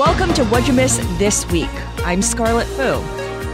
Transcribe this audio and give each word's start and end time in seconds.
Welcome 0.00 0.32
to 0.32 0.44
What 0.46 0.66
You 0.66 0.72
Miss 0.72 0.96
This 1.18 1.46
Week. 1.50 1.68
I'm 2.06 2.22
Scarlet 2.22 2.66
Fu. 2.68 3.02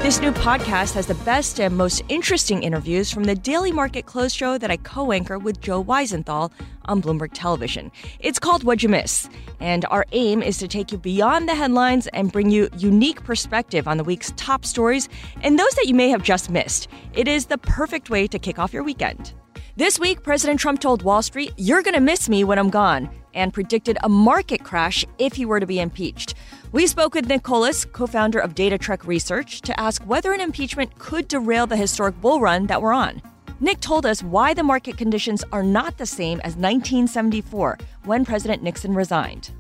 This 0.01 0.21
new 0.21 0.31
podcast 0.31 0.95
has 0.95 1.09
the 1.09 1.17
best 1.27 1.59
and 1.59 1.77
most 1.77 2.05
interesting 2.09 2.63
interviews 2.63 3.11
from 3.11 3.25
the 3.25 3.35
daily 3.35 3.73
market 3.73 4.07
close 4.07 4.33
show 4.33 4.57
that 4.57 4.71
I 4.71 4.77
co 4.77 5.11
anchor 5.11 5.41
with 5.41 5.61
Joe 5.61 5.83
Weisenthal 5.83 6.53
on 6.85 7.03
Bloomberg 7.03 7.31
Television. 7.35 7.91
It's 8.21 8.39
called 8.39 8.63
What 8.63 8.81
You 8.81 8.89
Miss, 8.89 9.29
and 9.59 9.87
our 9.87 10.07
aim 10.13 10.41
is 10.41 10.57
to 10.59 10.69
take 10.69 10.93
you 10.93 10.99
beyond 10.99 11.49
the 11.49 11.55
headlines 11.57 12.07
and 12.13 12.31
bring 12.31 12.49
you 12.49 12.69
unique 12.79 13.25
perspective 13.25 13.89
on 13.89 13.97
the 13.97 14.05
week's 14.05 14.33
top 14.37 14.65
stories 14.65 15.09
and 15.43 15.59
those 15.59 15.75
that 15.75 15.89
you 15.89 15.95
may 15.95 16.11
have 16.11 16.23
just 16.23 16.49
missed. 16.49 16.87
It 17.13 17.27
is 17.27 17.47
the 17.47 17.59
perfect 17.59 18.09
way 18.09 18.29
to 18.29 18.39
kick 18.39 18.61
off 18.61 18.73
your 18.73 18.85
weekend. 18.85 19.35
This 19.75 19.99
week, 19.99 20.23
President 20.23 20.61
Trump 20.61 20.81
told 20.81 21.03
Wall 21.03 21.23
Street, 21.23 21.53
You're 21.57 21.83
going 21.83 21.95
to 21.95 22.01
miss 22.01 22.29
me 22.29 22.45
when 22.45 22.59
I'm 22.59 22.71
gone, 22.71 23.11
and 23.37 23.55
predicted 23.55 23.99
a 24.03 24.09
market 24.09 24.65
crash 24.65 25.05
if 25.19 25.35
he 25.35 25.45
were 25.45 25.61
to 25.61 25.67
be 25.67 25.79
impeached. 25.79 26.35
We 26.73 26.89
spoke 26.89 27.15
with 27.15 27.29
Nick 27.29 27.45
Colas, 27.45 27.85
co 27.85 28.09
founder 28.09 28.41
of 28.41 28.55
DataTrek 28.55 29.07
Research, 29.07 29.61
to 29.61 29.79
ask 29.79 30.03
whether 30.03 30.33
an 30.33 30.41
impeachment 30.41 30.99
could 30.99 31.29
derail 31.29 31.67
the 31.67 31.77
historic 31.77 32.21
bull 32.21 32.41
run 32.41 32.67
that 32.67 32.83
we're 32.83 32.93
on. 32.93 33.23
Nick 33.61 33.81
told 33.81 34.05
us 34.05 34.23
why 34.23 34.53
the 34.53 34.63
market 34.63 34.99
conditions 34.99 35.45
are 35.53 35.63
not 35.63 35.97
the 35.97 36.05
same 36.05 36.41
as 36.41 36.57
1974 36.57 37.79
when 38.05 38.25
President 38.25 38.63
Nixon 38.63 38.95
resigned. 38.95 39.51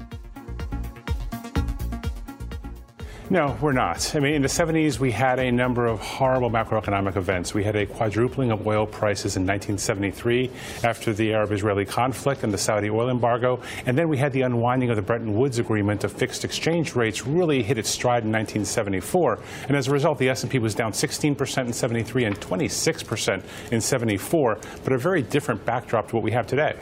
No, 3.28 3.58
we're 3.60 3.72
not. 3.72 4.14
I 4.14 4.20
mean, 4.20 4.34
in 4.34 4.42
the 4.42 4.48
70s, 4.48 5.00
we 5.00 5.10
had 5.10 5.40
a 5.40 5.50
number 5.50 5.86
of 5.86 5.98
horrible 5.98 6.48
macroeconomic 6.48 7.16
events. 7.16 7.52
We 7.52 7.64
had 7.64 7.74
a 7.74 7.84
quadrupling 7.84 8.52
of 8.52 8.64
oil 8.64 8.86
prices 8.86 9.36
in 9.36 9.42
1973 9.42 10.48
after 10.84 11.12
the 11.12 11.34
Arab 11.34 11.50
Israeli 11.50 11.84
conflict 11.84 12.44
and 12.44 12.54
the 12.54 12.58
Saudi 12.58 12.88
oil 12.88 13.10
embargo. 13.10 13.60
And 13.84 13.98
then 13.98 14.08
we 14.08 14.16
had 14.16 14.32
the 14.32 14.42
unwinding 14.42 14.90
of 14.90 14.96
the 14.96 15.02
Bretton 15.02 15.34
Woods 15.34 15.58
Agreement 15.58 16.04
of 16.04 16.12
fixed 16.12 16.44
exchange 16.44 16.94
rates 16.94 17.26
really 17.26 17.64
hit 17.64 17.78
its 17.78 17.90
stride 17.90 18.22
in 18.22 18.30
1974. 18.30 19.40
And 19.66 19.76
as 19.76 19.88
a 19.88 19.90
result, 19.90 20.18
the 20.18 20.28
S&P 20.28 20.60
was 20.60 20.76
down 20.76 20.92
16% 20.92 21.66
in 21.66 21.72
73 21.72 22.24
and 22.26 22.40
26% 22.40 23.42
in 23.72 23.80
74, 23.80 24.58
but 24.84 24.92
a 24.92 24.98
very 24.98 25.22
different 25.22 25.64
backdrop 25.64 26.10
to 26.10 26.14
what 26.14 26.22
we 26.22 26.30
have 26.30 26.46
today. 26.46 26.76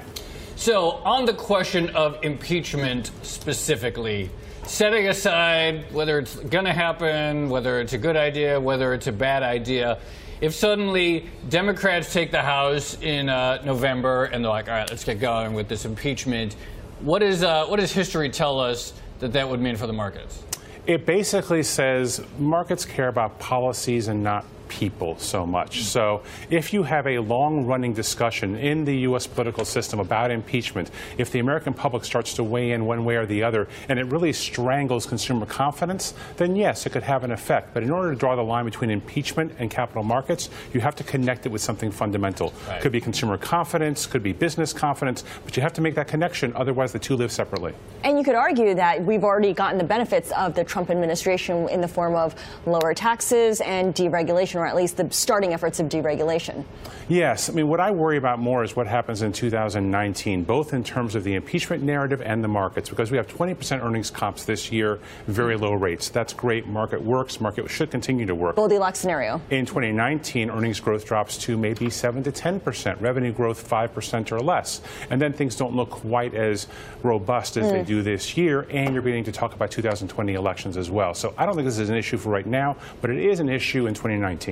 So, 0.56 0.90
on 1.04 1.24
the 1.24 1.34
question 1.34 1.88
of 1.96 2.22
impeachment 2.22 3.12
specifically, 3.22 4.30
setting 4.66 5.08
aside 5.08 5.92
whether 5.92 6.18
it's 6.18 6.36
going 6.36 6.64
to 6.64 6.72
happen, 6.72 7.48
whether 7.48 7.80
it's 7.80 7.92
a 7.92 7.98
good 7.98 8.16
idea, 8.16 8.58
whether 8.58 8.94
it's 8.94 9.06
a 9.06 9.12
bad 9.12 9.42
idea, 9.42 9.98
if 10.40 10.54
suddenly 10.54 11.28
Democrats 11.48 12.12
take 12.12 12.30
the 12.30 12.42
House 12.42 13.00
in 13.00 13.28
uh, 13.28 13.62
November 13.64 14.24
and 14.24 14.44
they're 14.44 14.50
like, 14.50 14.68
all 14.68 14.74
right, 14.74 14.90
let's 14.90 15.04
get 15.04 15.20
going 15.20 15.54
with 15.54 15.68
this 15.68 15.84
impeachment, 15.84 16.54
what, 17.00 17.22
is, 17.22 17.42
uh, 17.42 17.66
what 17.66 17.80
does 17.80 17.92
history 17.92 18.30
tell 18.30 18.58
us 18.58 18.92
that 19.20 19.32
that 19.32 19.48
would 19.48 19.60
mean 19.60 19.76
for 19.76 19.86
the 19.86 19.92
markets? 19.92 20.42
It 20.86 21.06
basically 21.06 21.62
says 21.62 22.22
markets 22.38 22.84
care 22.84 23.08
about 23.08 23.38
policies 23.38 24.08
and 24.08 24.22
not 24.22 24.44
people 24.68 25.18
so 25.18 25.46
much. 25.46 25.82
So 25.82 26.22
if 26.50 26.72
you 26.72 26.82
have 26.82 27.06
a 27.06 27.18
long 27.18 27.66
running 27.66 27.92
discussion 27.92 28.56
in 28.56 28.84
the 28.84 28.96
U.S. 29.08 29.26
political 29.26 29.64
system 29.64 30.00
about 30.00 30.30
impeachment, 30.30 30.90
if 31.18 31.30
the 31.30 31.38
American 31.38 31.74
public 31.74 32.04
starts 32.04 32.34
to 32.34 32.44
weigh 32.44 32.72
in 32.72 32.86
one 32.86 33.04
way 33.04 33.16
or 33.16 33.26
the 33.26 33.42
other 33.42 33.68
and 33.88 33.98
it 33.98 34.06
really 34.06 34.32
strangles 34.32 35.06
consumer 35.06 35.46
confidence, 35.46 36.14
then 36.36 36.56
yes, 36.56 36.86
it 36.86 36.90
could 36.90 37.02
have 37.02 37.24
an 37.24 37.32
effect. 37.32 37.74
But 37.74 37.82
in 37.82 37.90
order 37.90 38.12
to 38.12 38.16
draw 38.16 38.36
the 38.36 38.42
line 38.42 38.64
between 38.64 38.90
impeachment 38.90 39.52
and 39.58 39.70
capital 39.70 40.02
markets, 40.02 40.50
you 40.72 40.80
have 40.80 40.96
to 40.96 41.04
connect 41.04 41.46
it 41.46 41.50
with 41.50 41.62
something 41.62 41.90
fundamental. 41.90 42.52
Right. 42.68 42.80
Could 42.80 42.92
be 42.92 43.00
consumer 43.00 43.36
confidence, 43.38 44.06
could 44.06 44.22
be 44.22 44.32
business 44.32 44.72
confidence, 44.72 45.24
but 45.44 45.56
you 45.56 45.62
have 45.62 45.72
to 45.74 45.80
make 45.80 45.94
that 45.94 46.08
connection, 46.08 46.52
otherwise 46.56 46.92
the 46.92 46.98
two 46.98 47.16
live 47.16 47.32
separately. 47.32 47.72
And 48.02 48.18
you 48.18 48.24
could 48.24 48.34
argue 48.34 48.74
that 48.74 49.02
we've 49.02 49.24
already 49.24 49.52
gotten 49.52 49.78
the 49.78 49.84
benefits 49.84 50.30
of 50.32 50.54
the 50.54 50.64
Trump 50.64 50.90
administration 50.90 51.68
in 51.68 51.80
the 51.80 51.88
form 51.88 52.14
of 52.14 52.34
lower 52.66 52.94
taxes 52.94 53.60
and 53.60 53.94
deregulation 53.94 54.53
or 54.54 54.66
at 54.66 54.76
least 54.76 54.96
the 54.96 55.08
starting 55.10 55.52
efforts 55.52 55.80
of 55.80 55.88
deregulation. 55.88 56.64
Yes. 57.08 57.50
I 57.50 57.52
mean, 57.52 57.68
what 57.68 57.80
I 57.80 57.90
worry 57.90 58.16
about 58.16 58.38
more 58.38 58.64
is 58.64 58.74
what 58.74 58.86
happens 58.86 59.22
in 59.22 59.32
2019, 59.32 60.44
both 60.44 60.72
in 60.72 60.82
terms 60.82 61.14
of 61.14 61.24
the 61.24 61.34
impeachment 61.34 61.82
narrative 61.82 62.22
and 62.22 62.42
the 62.42 62.48
markets, 62.48 62.88
because 62.88 63.10
we 63.10 63.16
have 63.16 63.26
20% 63.26 63.82
earnings 63.82 64.10
comps 64.10 64.44
this 64.44 64.72
year, 64.72 64.98
very 65.26 65.56
low 65.56 65.74
rates. 65.74 66.08
That's 66.08 66.32
great. 66.32 66.66
Market 66.66 67.02
works. 67.02 67.40
Market 67.40 67.68
should 67.70 67.90
continue 67.90 68.26
to 68.26 68.34
work. 68.34 68.56
Goldilocks 68.56 68.98
scenario. 68.98 69.40
In 69.50 69.66
2019, 69.66 70.50
earnings 70.50 70.80
growth 70.80 71.04
drops 71.04 71.36
to 71.38 71.58
maybe 71.58 71.90
7 71.90 72.22
to 72.22 72.32
10%, 72.32 73.00
revenue 73.00 73.32
growth 73.32 73.68
5% 73.68 74.32
or 74.32 74.40
less. 74.40 74.80
And 75.10 75.20
then 75.20 75.32
things 75.32 75.56
don't 75.56 75.74
look 75.74 75.90
quite 75.90 76.34
as 76.34 76.68
robust 77.02 77.56
as 77.56 77.66
mm. 77.66 77.70
they 77.70 77.82
do 77.82 78.02
this 78.02 78.36
year, 78.36 78.66
and 78.70 78.94
you're 78.94 79.02
beginning 79.02 79.24
to 79.24 79.32
talk 79.32 79.54
about 79.54 79.70
2020 79.70 80.34
elections 80.34 80.76
as 80.76 80.90
well. 80.90 81.14
So 81.14 81.34
I 81.36 81.46
don't 81.46 81.54
think 81.54 81.66
this 81.66 81.78
is 81.78 81.90
an 81.90 81.96
issue 81.96 82.16
for 82.16 82.30
right 82.30 82.46
now, 82.46 82.76
but 83.00 83.10
it 83.10 83.18
is 83.18 83.40
an 83.40 83.48
issue 83.48 83.86
in 83.86 83.94
2019. 83.94 84.43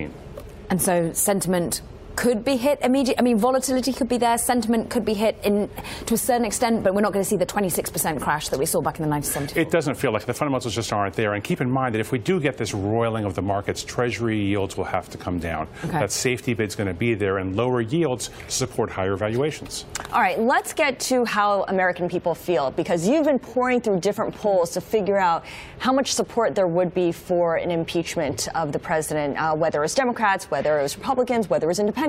And 0.71 0.81
so 0.81 1.13
sentiment 1.13 1.83
could 2.17 2.45
be 2.45 2.57
hit 2.57 2.79
immediately. 2.83 3.19
I 3.19 3.23
mean, 3.23 3.39
volatility 3.39 3.93
could 3.93 4.09
be 4.09 4.19
there, 4.19 4.37
sentiment 4.39 4.91
could 4.91 5.05
be 5.05 5.15
hit 5.15 5.39
in 5.45 5.71
to 6.07 6.15
a 6.15 6.19
certain 6.19 6.45
extent, 6.45 6.83
but 6.83 6.95
we're 6.95 7.01
not 7.01 7.13
going 7.13 7.25
to 7.25 7.29
see 7.29 7.37
the 7.37 7.47
26% 7.47 8.21
crash 8.21 8.49
that 8.49 8.59
we 8.59 8.67
saw 8.67 8.81
back 8.81 8.99
in 9.01 9.09
the 9.09 9.15
1970s. 9.15 9.57
It 9.57 9.71
doesn't 9.71 9.95
feel 9.95 10.13
like 10.13 10.27
the 10.27 10.35
fundamentals 10.35 10.75
just 10.75 10.93
aren't 10.93 11.15
there. 11.15 11.35
And 11.35 11.43
keep 11.43 11.61
in 11.61 11.71
mind 11.71 11.95
that 11.95 12.01
if 12.01 12.13
we 12.13 12.19
do 12.19 12.41
get 12.41 12.57
this 12.59 12.75
roiling 12.75 13.25
of 13.25 13.35
the 13.35 13.43
markets, 13.43 13.83
Treasury 13.83 14.39
yields 14.39 14.77
will 14.77 14.85
have 14.85 15.09
to 15.11 15.19
come 15.19 15.39
down. 15.39 15.69
Okay. 15.85 15.93
That 15.93 16.13
safety 16.13 16.55
bid's 16.55 16.75
going 16.75 16.89
to 16.89 16.95
be 16.95 17.15
there, 17.15 17.39
and 17.39 17.57
lower 17.57 17.81
yields 17.81 18.31
support 18.49 18.91
higher 18.91 19.17
valuations. 19.17 19.85
All 20.13 20.21
right, 20.21 20.39
let's 20.39 20.73
get 20.73 21.01
to 21.01 21.25
how 21.25 21.65
American 21.69 22.09
people 22.09 22.35
feel 22.35 22.71
because 22.71 23.09
you've 23.09 23.25
been 23.25 23.39
poring 23.39 23.81
through 23.81 24.01
different 24.01 24.35
polls 24.35 24.71
to 24.73 24.81
figure 24.81 25.19
out 25.19 25.45
how 25.79 25.93
much 25.93 26.13
support 26.13 26.55
there 26.55 26.67
would 26.67 26.93
be 26.95 27.13
for 27.13 27.57
an 27.57 27.71
impeachment 27.71 28.49
of 28.55 28.73
the 28.73 28.79
president, 28.79 29.37
uh, 29.39 29.55
whether 29.55 29.79
it 29.79 29.83
was 29.83 29.95
Democrats, 29.95 30.51
whether 30.51 30.79
it 30.79 30.83
was 30.83 30.97
Republicans, 30.97 31.49
whether 31.49 31.67
it 31.67 31.69
was 31.69 31.79
independents 31.79 32.02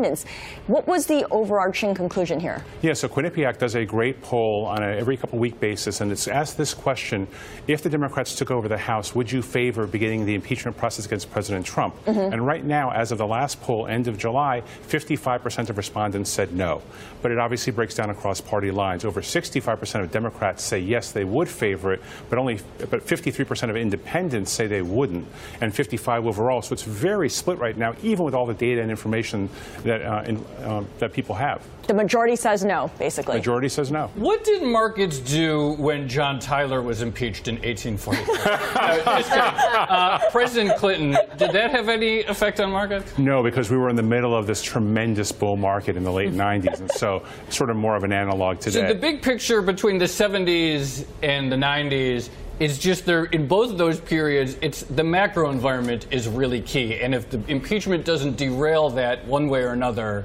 What 0.68 0.88
was 0.88 1.06
the 1.06 1.26
overarching 1.30 1.94
conclusion 1.94 2.40
here? 2.40 2.64
Yeah, 2.82 2.94
so 2.94 3.08
Quinnipiac 3.08 3.58
does 3.58 3.76
a 3.76 3.86
great 3.86 4.22
poll 4.22 4.66
on 4.68 4.82
a 4.82 4.88
every 4.88 5.18
couple 5.18 5.40
week 5.40 5.60
basis, 5.60 6.02
and 6.02 6.12
it's 6.12 6.28
asked 6.28 6.58
this 6.58 6.74
question: 6.74 7.28
If 7.68 7.84
the 7.84 7.90
Democrats 7.90 8.36
took 8.36 8.52
over 8.52 8.68
the 8.68 8.78
House, 8.78 9.14
would 9.14 9.32
you 9.32 9.42
favor 9.42 9.86
beginning 9.86 10.26
the 10.26 10.36
impeachment 10.36 10.78
process 10.78 11.06
against 11.06 11.32
President 11.32 11.66
Trump? 11.66 11.96
Mm-hmm. 12.06 12.34
And 12.34 12.46
right 12.46 12.64
now, 12.64 12.92
as 12.92 13.12
of 13.12 13.18
the 13.18 13.28
last 13.28 13.62
poll, 13.62 13.88
end 13.88 14.08
of 14.08 14.18
July, 14.18 14.64
55% 14.88 15.70
of 15.70 15.78
respondents 15.78 16.30
said 16.30 16.54
no. 16.54 16.82
But 17.22 17.32
it 17.32 17.40
obviously 17.40 17.72
breaks 17.72 17.96
down 17.96 18.10
across 18.10 18.42
party 18.42 18.72
lines. 18.72 19.06
Over 19.06 19.22
65% 19.22 20.04
of 20.04 20.12
Democrats 20.12 20.64
say 20.64 20.80
yes, 20.80 21.12
they 21.12 21.24
would 21.24 21.48
favor 21.48 21.94
it, 21.94 22.02
but 22.30 22.40
only 22.40 22.60
but 22.90 23.06
53% 23.06 23.70
of 23.70 23.76
independents 23.76 24.52
say 24.52 24.68
they 24.68 24.82
wouldn't, 24.82 25.28
and 25.62 25.74
55 25.74 26.26
overall. 26.26 26.62
So 26.62 26.74
it's 26.74 26.84
very 26.84 27.30
split 27.30 27.60
right 27.60 27.78
now, 27.78 27.94
even 28.02 28.26
with 28.26 28.34
all 28.34 28.46
the 28.46 28.54
data 28.54 28.82
and 28.82 28.90
information 28.90 29.50
that, 29.84 30.02
uh, 30.02 30.24
in, 30.26 30.38
uh, 30.64 30.84
that 31.00 31.14
people 31.14 31.36
have. 31.36 31.62
The 31.88 31.94
majority 31.94 32.38
says 32.38 32.64
no, 32.64 32.90
basically. 32.98 33.36
Majority 33.36 33.68
says 33.68 33.92
no. 33.92 34.08
What 34.16 34.46
did 34.46 34.64
markets 34.64 35.20
do 35.20 35.74
when 35.74 36.08
John 36.08 36.40
Tyler 36.40 36.82
was 36.82 37.02
impeached 37.02 37.50
in 37.50 37.56
1843? 37.56 38.36
uh, 39.90 40.20
President 40.32 40.78
Clinton, 40.78 41.18
did 41.38 41.52
that 41.52 41.72
have 41.72 41.90
any 41.90 42.22
effect 42.22 42.62
on 42.62 42.72
markets? 42.72 43.18
No, 43.18 43.44
because 43.44 43.70
we 43.70 43.78
were 43.78 43.90
in 43.90 43.98
the 43.98 44.04
middle 44.04 44.36
of 44.36 44.48
this 44.48 44.62
tremendous 44.62 45.32
bull 45.32 45.58
market 45.58 45.98
in 45.98 46.04
the 46.04 46.12
late 46.12 46.32
90s, 46.34 46.80
and 46.80 46.90
so 46.92 47.24
sort 47.50 47.70
of 47.70 47.76
more 47.76 47.98
of 47.98 48.06
an 48.06 48.14
analog 48.14 48.60
today. 48.60 48.82
So 48.82 48.88
the 48.88 49.00
big 49.00 49.22
picture 49.22 49.62
between 49.62 49.98
the 49.98 50.06
70s 50.06 51.06
and 51.22 51.52
the 51.52 51.58
90s 51.58 52.30
it's 52.60 52.78
just 52.78 53.06
there 53.06 53.26
in 53.26 53.48
both 53.48 53.72
of 53.72 53.78
those 53.78 54.00
periods 54.00 54.58
it's 54.62 54.84
the 54.84 55.04
macro 55.04 55.50
environment 55.50 56.06
is 56.12 56.28
really 56.28 56.62
key. 56.62 57.00
And 57.02 57.16
if 57.16 57.30
the 57.30 57.42
impeachment 57.48 58.06
doesn't 58.06 58.38
derail 58.38 58.90
that 58.92 59.26
one 59.26 59.48
way 59.48 59.64
or 59.64 59.70
another 59.70 60.24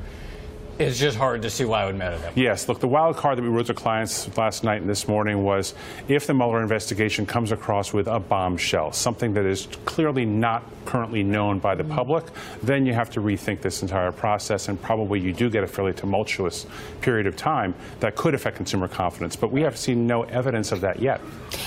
It's 0.78 0.98
just 0.98 1.16
hard 1.16 1.42
to 1.42 1.50
see 1.50 1.64
why 1.64 1.84
it 1.84 1.86
would 1.86 1.96
matter 1.96 2.18
that 2.18 2.26
much. 2.28 2.36
Yes, 2.36 2.68
look, 2.68 2.80
the 2.80 2.88
wild 2.88 3.16
card 3.16 3.38
that 3.38 3.42
we 3.42 3.48
wrote 3.48 3.66
to 3.66 3.74
clients 3.74 4.36
last 4.36 4.64
night 4.64 4.80
and 4.80 4.88
this 4.88 5.08
morning 5.08 5.42
was 5.42 5.74
if 6.08 6.26
the 6.26 6.34
Mueller 6.34 6.62
investigation 6.62 7.26
comes 7.26 7.52
across 7.52 7.92
with 7.92 8.06
a 8.06 8.18
bombshell, 8.18 8.92
something 8.92 9.34
that 9.34 9.44
is 9.44 9.68
clearly 9.84 10.24
not 10.24 10.64
currently 10.84 11.22
known 11.22 11.58
by 11.58 11.74
the 11.74 11.84
public, 11.84 12.24
then 12.62 12.86
you 12.86 12.94
have 12.94 13.10
to 13.10 13.20
rethink 13.20 13.60
this 13.60 13.82
entire 13.82 14.10
process, 14.10 14.68
and 14.68 14.80
probably 14.80 15.20
you 15.20 15.34
do 15.34 15.50
get 15.50 15.62
a 15.62 15.66
fairly 15.66 15.92
tumultuous 15.92 16.66
period 17.02 17.26
of 17.26 17.36
time 17.36 17.74
that 18.00 18.16
could 18.16 18.34
affect 18.34 18.56
consumer 18.56 18.88
confidence. 18.88 19.36
But 19.36 19.52
we 19.52 19.60
have 19.62 19.76
seen 19.76 20.06
no 20.06 20.22
evidence 20.22 20.72
of 20.72 20.80
that 20.80 21.02
yet. 21.02 21.20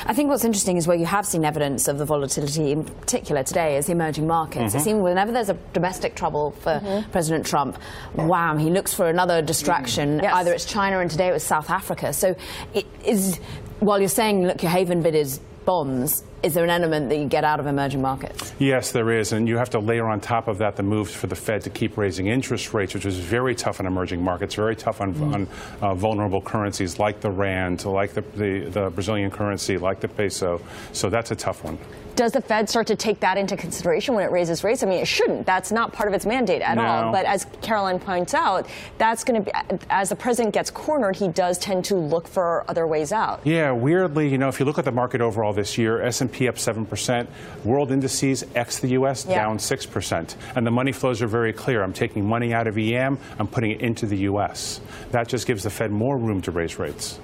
I 0.07 0.13
think 0.15 0.29
what's 0.29 0.43
interesting 0.43 0.77
is 0.77 0.87
where 0.87 0.97
you 0.97 1.05
have 1.05 1.27
seen 1.27 1.45
evidence 1.45 1.87
of 1.87 1.99
the 1.99 2.05
volatility, 2.05 2.71
in 2.71 2.83
particular 2.83 3.43
today, 3.43 3.77
is 3.77 3.85
the 3.85 3.91
emerging 3.91 4.25
markets. 4.25 4.69
Mm-hmm. 4.69 4.77
It 4.77 4.81
seems 4.81 5.01
whenever 5.03 5.31
there's 5.31 5.49
a 5.49 5.57
domestic 5.73 6.15
trouble 6.15 6.51
for 6.51 6.71
Mm-hmm. 6.81 7.11
President 7.11 7.45
Trump, 7.45 7.75
wham, 8.15 8.57
he 8.57 8.69
looks 8.69 8.93
for 8.93 9.00
another 9.09 9.41
distraction. 9.41 10.19
Yes. 10.19 10.33
Either 10.33 10.53
it's 10.53 10.65
China, 10.65 10.99
and 10.99 11.09
today 11.09 11.27
it 11.27 11.33
was 11.33 11.43
South 11.43 11.69
Africa. 11.69 12.13
So 12.13 12.35
it 12.73 12.85
is. 13.05 13.39
While 13.79 13.99
you're 13.99 14.09
saying, 14.09 14.45
look, 14.45 14.61
your 14.61 14.71
haven 14.71 15.01
bid 15.01 15.15
is 15.15 15.39
bonds, 15.65 16.23
is 16.43 16.53
there 16.53 16.63
an 16.63 16.69
element 16.69 17.09
that 17.09 17.17
you 17.17 17.25
get 17.25 17.43
out 17.43 17.59
of 17.59 17.67
emerging 17.67 18.01
markets? 18.01 18.53
Yes, 18.59 18.91
there 18.91 19.11
is, 19.11 19.31
and 19.31 19.47
you 19.47 19.57
have 19.57 19.69
to 19.71 19.79
layer 19.79 20.07
on 20.07 20.19
top 20.19 20.47
of 20.47 20.57
that 20.57 20.75
the 20.75 20.83
moves 20.83 21.13
for 21.13 21.27
the 21.27 21.35
Fed 21.35 21.61
to 21.63 21.69
keep 21.69 21.97
raising 21.97 22.27
interest 22.27 22.73
rates, 22.73 22.93
which 22.93 23.05
is 23.05 23.17
very 23.17 23.55
tough 23.55 23.79
on 23.79 23.85
emerging 23.85 24.23
markets, 24.23 24.55
very 24.55 24.75
tough 24.75 25.01
on, 25.01 25.15
on 25.33 25.47
uh, 25.81 25.93
vulnerable 25.93 26.41
currencies 26.41 26.99
like 26.99 27.21
the 27.21 27.29
rand, 27.29 27.85
like 27.85 28.13
the, 28.13 28.21
the, 28.21 28.69
the 28.69 28.89
Brazilian 28.89 29.29
currency, 29.29 29.77
like 29.77 29.99
the 29.99 30.07
peso. 30.07 30.61
So 30.93 31.09
that's 31.09 31.31
a 31.31 31.35
tough 31.35 31.63
one. 31.63 31.77
Does 32.21 32.33
the 32.33 32.41
Fed 32.41 32.69
start 32.69 32.85
to 32.85 32.95
take 32.95 33.19
that 33.21 33.35
into 33.39 33.57
consideration 33.57 34.13
when 34.13 34.23
it 34.23 34.29
raises 34.31 34.63
rates? 34.63 34.83
I 34.83 34.85
mean, 34.85 34.99
it 34.99 35.07
shouldn't. 35.07 35.43
That's 35.47 35.71
not 35.71 35.91
part 35.91 36.07
of 36.07 36.13
its 36.13 36.23
mandate 36.23 36.61
at 36.61 36.77
No. 36.77 36.85
all. 36.85 37.11
But 37.11 37.25
as 37.25 37.47
Caroline 37.63 37.97
points 37.97 38.35
out, 38.35 38.67
that's 38.99 39.23
going 39.23 39.43
to 39.43 39.51
be, 39.51 39.85
as 39.89 40.09
the 40.09 40.15
president 40.15 40.53
gets 40.53 40.69
cornered, 40.69 41.15
he 41.15 41.29
does 41.29 41.57
tend 41.57 41.83
to 41.85 41.95
look 41.95 42.27
for 42.27 42.63
other 42.67 42.85
ways 42.85 43.11
out. 43.11 43.39
Yeah, 43.43 43.71
weirdly, 43.71 44.29
you 44.29 44.37
know, 44.37 44.49
if 44.49 44.59
you 44.59 44.67
look 44.67 44.77
at 44.77 44.85
the 44.85 44.91
market 44.91 45.19
overall 45.19 45.51
this 45.51 45.79
year, 45.79 45.99
S&P 46.03 46.47
up 46.47 46.57
7%, 46.59 47.25
world 47.63 47.91
indices 47.91 48.45
ex 48.53 48.77
the 48.77 48.89
US 48.89 49.25
Yeah. 49.27 49.37
down 49.37 49.57
6%. 49.57 50.35
And 50.55 50.63
the 50.63 50.69
money 50.69 50.91
flows 50.91 51.23
are 51.23 51.27
very 51.27 51.51
clear. 51.53 51.81
I'm 51.81 51.91
taking 51.91 52.23
money 52.23 52.53
out 52.53 52.67
of 52.67 52.77
EM, 52.77 53.17
I'm 53.39 53.47
putting 53.47 53.71
it 53.71 53.81
into 53.81 54.05
the 54.05 54.17
US. 54.29 54.79
That 55.09 55.27
just 55.27 55.47
gives 55.47 55.63
the 55.63 55.71
Fed 55.71 55.89
more 55.89 56.19
room 56.19 56.39
to 56.43 56.51
raise 56.51 56.77
rates. 56.77 57.17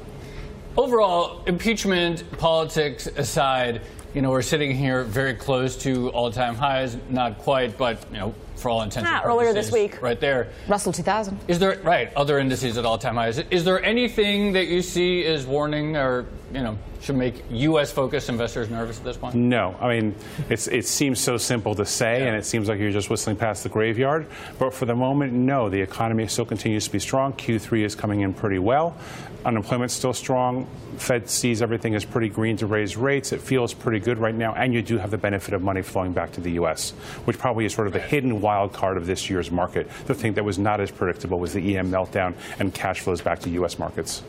Overall, 0.75 1.41
impeachment 1.47 2.23
politics 2.37 3.07
aside, 3.07 3.81
you 4.13 4.21
know, 4.21 4.29
we're 4.31 4.41
sitting 4.41 4.75
here 4.75 5.03
very 5.03 5.33
close 5.33 5.75
to 5.77 6.09
all-time 6.09 6.55
highs. 6.55 6.97
Not 7.09 7.37
quite, 7.39 7.77
but 7.77 8.03
you 8.11 8.17
know, 8.17 8.35
for 8.55 8.69
all 8.69 8.81
intents 8.81 9.09
Ah, 9.11 9.17
and 9.17 9.25
earlier 9.25 9.53
this 9.53 9.71
week. 9.71 10.01
right 10.01 10.19
there. 10.19 10.47
Russell 10.67 10.91
2000. 10.91 11.39
Is 11.47 11.59
there 11.59 11.79
right 11.83 12.11
other 12.15 12.39
indices 12.39 12.77
at 12.77 12.85
all-time 12.85 13.15
highs? 13.15 13.37
Is 13.51 13.63
there 13.63 13.83
anything 13.83 14.53
that 14.53 14.67
you 14.67 14.81
see 14.81 15.23
as 15.25 15.45
warning 15.45 15.95
or 15.95 16.25
you 16.53 16.61
know 16.61 16.77
should 17.01 17.15
make 17.15 17.43
U.S. 17.51 17.91
focused 17.91 18.29
investors 18.29 18.69
nervous 18.69 18.97
at 18.97 19.03
this 19.03 19.17
point? 19.17 19.35
No, 19.35 19.75
I 19.79 19.87
mean, 19.87 20.15
it's, 20.49 20.67
it 20.67 20.85
seems 20.85 21.19
so 21.19 21.37
simple 21.37 21.75
to 21.75 21.85
say, 21.85 22.27
and 22.27 22.35
it 22.35 22.45
seems 22.45 22.67
like 22.67 22.79
you're 22.79 22.91
just 22.91 23.09
whistling 23.09 23.35
past 23.35 23.63
the 23.63 23.69
graveyard. 23.69 24.27
But 24.57 24.73
for 24.73 24.85
the 24.85 24.95
moment, 24.95 25.33
no, 25.33 25.69
the 25.69 25.81
economy 25.81 26.27
still 26.27 26.45
continues 26.45 26.85
to 26.85 26.91
be 26.91 26.99
strong. 26.99 27.33
Q3 27.33 27.83
is 27.83 27.95
coming 27.95 28.21
in 28.21 28.33
pretty 28.33 28.59
well. 28.59 28.97
Unemployment's 29.45 29.93
still 29.93 30.13
strong. 30.13 30.67
Fed 30.97 31.29
sees 31.29 31.61
everything 31.61 31.95
as 31.95 32.03
pretty 32.03 32.27
green 32.27 32.57
to 32.57 32.65
raise 32.65 32.97
rates. 32.97 33.31
It 33.31 33.39
feels 33.39 33.73
pretty 33.73 33.99
good 33.99 34.17
right 34.17 34.35
now, 34.35 34.53
and 34.53 34.73
you 34.73 34.81
do 34.81 34.97
have 34.97 35.11
the 35.11 35.17
benefit 35.17 35.53
of 35.53 35.61
money 35.61 35.81
flowing 35.81 36.11
back 36.11 36.31
to 36.33 36.41
the 36.41 36.51
U.S., 36.53 36.91
which 37.25 37.37
probably 37.37 37.65
is 37.65 37.73
sort 37.73 37.87
of 37.87 37.93
the 37.93 37.99
hidden 37.99 38.41
wild 38.41 38.73
card 38.73 38.97
of 38.97 39.05
this 39.05 39.29
year's 39.29 39.51
market. 39.51 39.89
The 40.07 40.15
thing 40.15 40.33
that 40.33 40.43
was 40.43 40.57
not 40.57 40.81
as 40.81 40.91
predictable 40.91 41.39
was 41.39 41.53
the 41.53 41.77
EM 41.77 41.91
meltdown 41.91 42.33
and 42.59 42.73
cash 42.73 43.01
flows 43.01 43.21
back 43.21 43.39
to 43.41 43.49
U.S. 43.51 43.77
markets. 43.77 44.23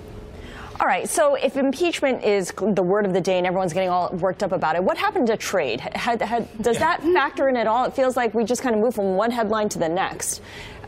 All 0.80 0.86
right, 0.86 1.08
so 1.08 1.34
if 1.34 1.56
impeachment 1.56 2.22
is 2.22 2.52
the 2.56 2.84
word 2.84 3.04
of 3.04 3.12
the 3.12 3.20
day 3.20 3.36
and 3.36 3.44
everyone's 3.44 3.72
getting 3.72 3.88
all 3.88 4.10
worked 4.10 4.44
up 4.44 4.52
about 4.52 4.76
it, 4.76 4.84
what 4.84 4.96
happened 4.96 5.26
to 5.26 5.36
trade? 5.36 5.80
Had, 5.80 6.22
had, 6.22 6.62
does 6.62 6.78
that 6.78 7.02
factor 7.02 7.48
in 7.48 7.56
at 7.56 7.66
all? 7.66 7.84
It 7.86 7.94
feels 7.94 8.16
like 8.16 8.32
we 8.32 8.44
just 8.44 8.62
kind 8.62 8.76
of 8.76 8.80
move 8.80 8.94
from 8.94 9.16
one 9.16 9.32
headline 9.32 9.68
to 9.70 9.80
the 9.80 9.88
next. 9.88 10.40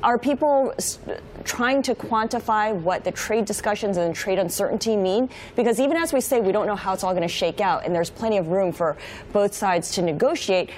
Are 0.04 0.16
people 0.16 0.72
trying 1.42 1.82
to 1.82 1.96
quantify 1.96 2.72
what 2.72 3.02
the 3.02 3.10
trade 3.10 3.46
discussions 3.46 3.96
and 3.96 4.14
trade 4.14 4.38
uncertainty 4.38 4.96
mean? 4.96 5.28
Because 5.56 5.80
even 5.80 5.96
as 5.96 6.12
we 6.12 6.20
say, 6.20 6.40
we 6.40 6.52
don't 6.52 6.68
know 6.68 6.76
how 6.76 6.92
it's 6.92 7.02
all 7.02 7.12
going 7.12 7.26
to 7.26 7.28
shake 7.28 7.60
out, 7.60 7.84
and 7.84 7.92
there's 7.92 8.10
plenty 8.10 8.36
of 8.36 8.46
room 8.46 8.70
for 8.70 8.96
both 9.32 9.54
sides 9.54 9.90
to 9.96 10.02
negotiate. 10.02 10.70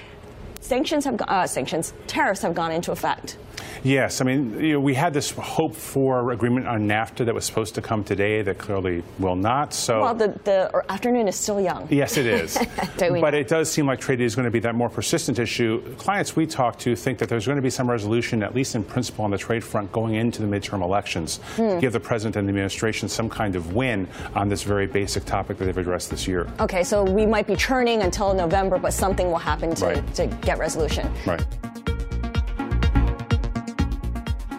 Sanctions 0.59 1.05
have 1.05 1.21
uh, 1.21 1.45
sanctions, 1.45 1.93
tariffs 2.07 2.41
have 2.41 2.55
gone 2.55 2.71
into 2.71 2.91
effect. 2.91 3.37
Yes, 3.83 4.21
I 4.21 4.23
mean, 4.23 4.57
you 4.59 4.73
know, 4.73 4.79
we 4.79 4.93
had 4.93 5.13
this 5.13 5.31
hope 5.31 5.75
for 5.75 6.31
agreement 6.31 6.67
on 6.67 6.87
NAFTA 6.87 7.25
that 7.25 7.35
was 7.35 7.43
supposed 7.45 7.75
to 7.75 7.81
come 7.81 8.03
today 8.03 8.41
that 8.41 8.57
clearly 8.57 9.03
will 9.19 9.35
not. 9.35 9.73
So, 9.73 10.01
Well, 10.01 10.15
the, 10.15 10.29
the 10.45 10.83
afternoon 10.89 11.27
is 11.27 11.35
still 11.35 11.59
young. 11.59 11.87
yes, 11.89 12.15
it 12.17 12.25
is. 12.25 12.57
But 12.97 13.11
know? 13.11 13.27
it 13.39 13.47
does 13.49 13.69
seem 13.69 13.85
like 13.87 13.99
trade 13.99 14.21
is 14.21 14.35
going 14.35 14.45
to 14.45 14.51
be 14.51 14.59
that 14.61 14.75
more 14.75 14.89
persistent 14.89 15.37
issue. 15.39 15.81
Clients 15.97 16.35
we 16.35 16.45
talk 16.47 16.79
to 16.79 16.95
think 16.95 17.17
that 17.19 17.27
there's 17.27 17.45
going 17.45 17.57
to 17.57 17.61
be 17.61 17.69
some 17.69 17.89
resolution, 17.89 18.41
at 18.43 18.55
least 18.55 18.75
in 18.75 18.83
principle, 18.83 19.25
on 19.25 19.31
the 19.31 19.37
trade 19.37 19.63
front 19.63 19.91
going 19.91 20.15
into 20.15 20.41
the 20.41 20.47
midterm 20.47 20.81
elections, 20.81 21.39
Hmm. 21.57 21.79
give 21.79 21.91
the 21.91 21.99
president 21.99 22.35
and 22.37 22.47
the 22.47 22.51
administration 22.51 23.09
some 23.09 23.29
kind 23.29 23.55
of 23.55 23.73
win 23.75 24.07
on 24.35 24.47
this 24.47 24.63
very 24.63 24.87
basic 24.87 25.25
topic 25.25 25.57
that 25.57 25.65
they've 25.65 25.77
addressed 25.77 26.09
this 26.09 26.27
year. 26.27 26.47
Okay, 26.61 26.83
so 26.83 27.03
we 27.03 27.25
might 27.25 27.47
be 27.47 27.55
churning 27.55 28.01
until 28.03 28.33
November, 28.33 28.77
but 28.77 28.93
something 28.93 29.27
will 29.29 29.37
happen 29.37 29.75
to, 29.75 29.85
Right. 29.85 30.13
to 30.15 30.27
get 30.27 30.57
resolution. 30.57 31.11
Right. 31.25 31.43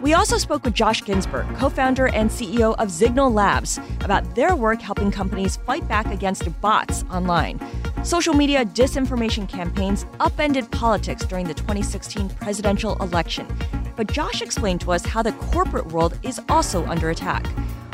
We 0.05 0.13
also 0.13 0.37
spoke 0.37 0.63
with 0.63 0.75
Josh 0.75 1.03
Ginsberg, 1.03 1.47
co 1.55 1.67
founder 1.67 2.09
and 2.09 2.29
CEO 2.29 2.75
of 2.77 2.89
Zignal 2.89 3.33
Labs, 3.33 3.79
about 4.01 4.35
their 4.35 4.55
work 4.55 4.79
helping 4.79 5.09
companies 5.09 5.55
fight 5.55 5.87
back 5.87 6.05
against 6.13 6.45
bots 6.61 7.03
online. 7.09 7.59
Social 8.03 8.35
media 8.35 8.65
disinformation 8.65 9.49
campaigns 9.49 10.05
upended 10.19 10.69
politics 10.69 11.25
during 11.25 11.47
the 11.47 11.55
2016 11.55 12.29
presidential 12.29 13.01
election. 13.01 13.47
But 13.95 14.05
Josh 14.11 14.43
explained 14.43 14.81
to 14.81 14.91
us 14.91 15.03
how 15.03 15.23
the 15.23 15.31
corporate 15.31 15.87
world 15.87 16.19
is 16.21 16.39
also 16.49 16.85
under 16.85 17.09
attack. 17.09 17.47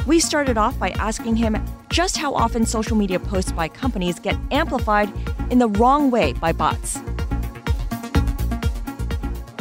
We 0.06 0.19
started 0.19 0.58
off 0.58 0.78
by 0.78 0.90
asking 0.90 1.38
him 1.38 1.66
just 1.90 2.18
how 2.18 2.34
often 2.34 2.66
social 2.66 2.98
media 2.98 3.22
posts 3.22 3.54
by 3.54 3.69
companies 3.69 4.19
get 4.19 4.36
amplified 4.52 5.10
in 5.50 5.60
the 5.60 5.69
wrong 5.69 6.12
way 6.12 6.34
by 6.34 6.52
bots. 6.52 7.00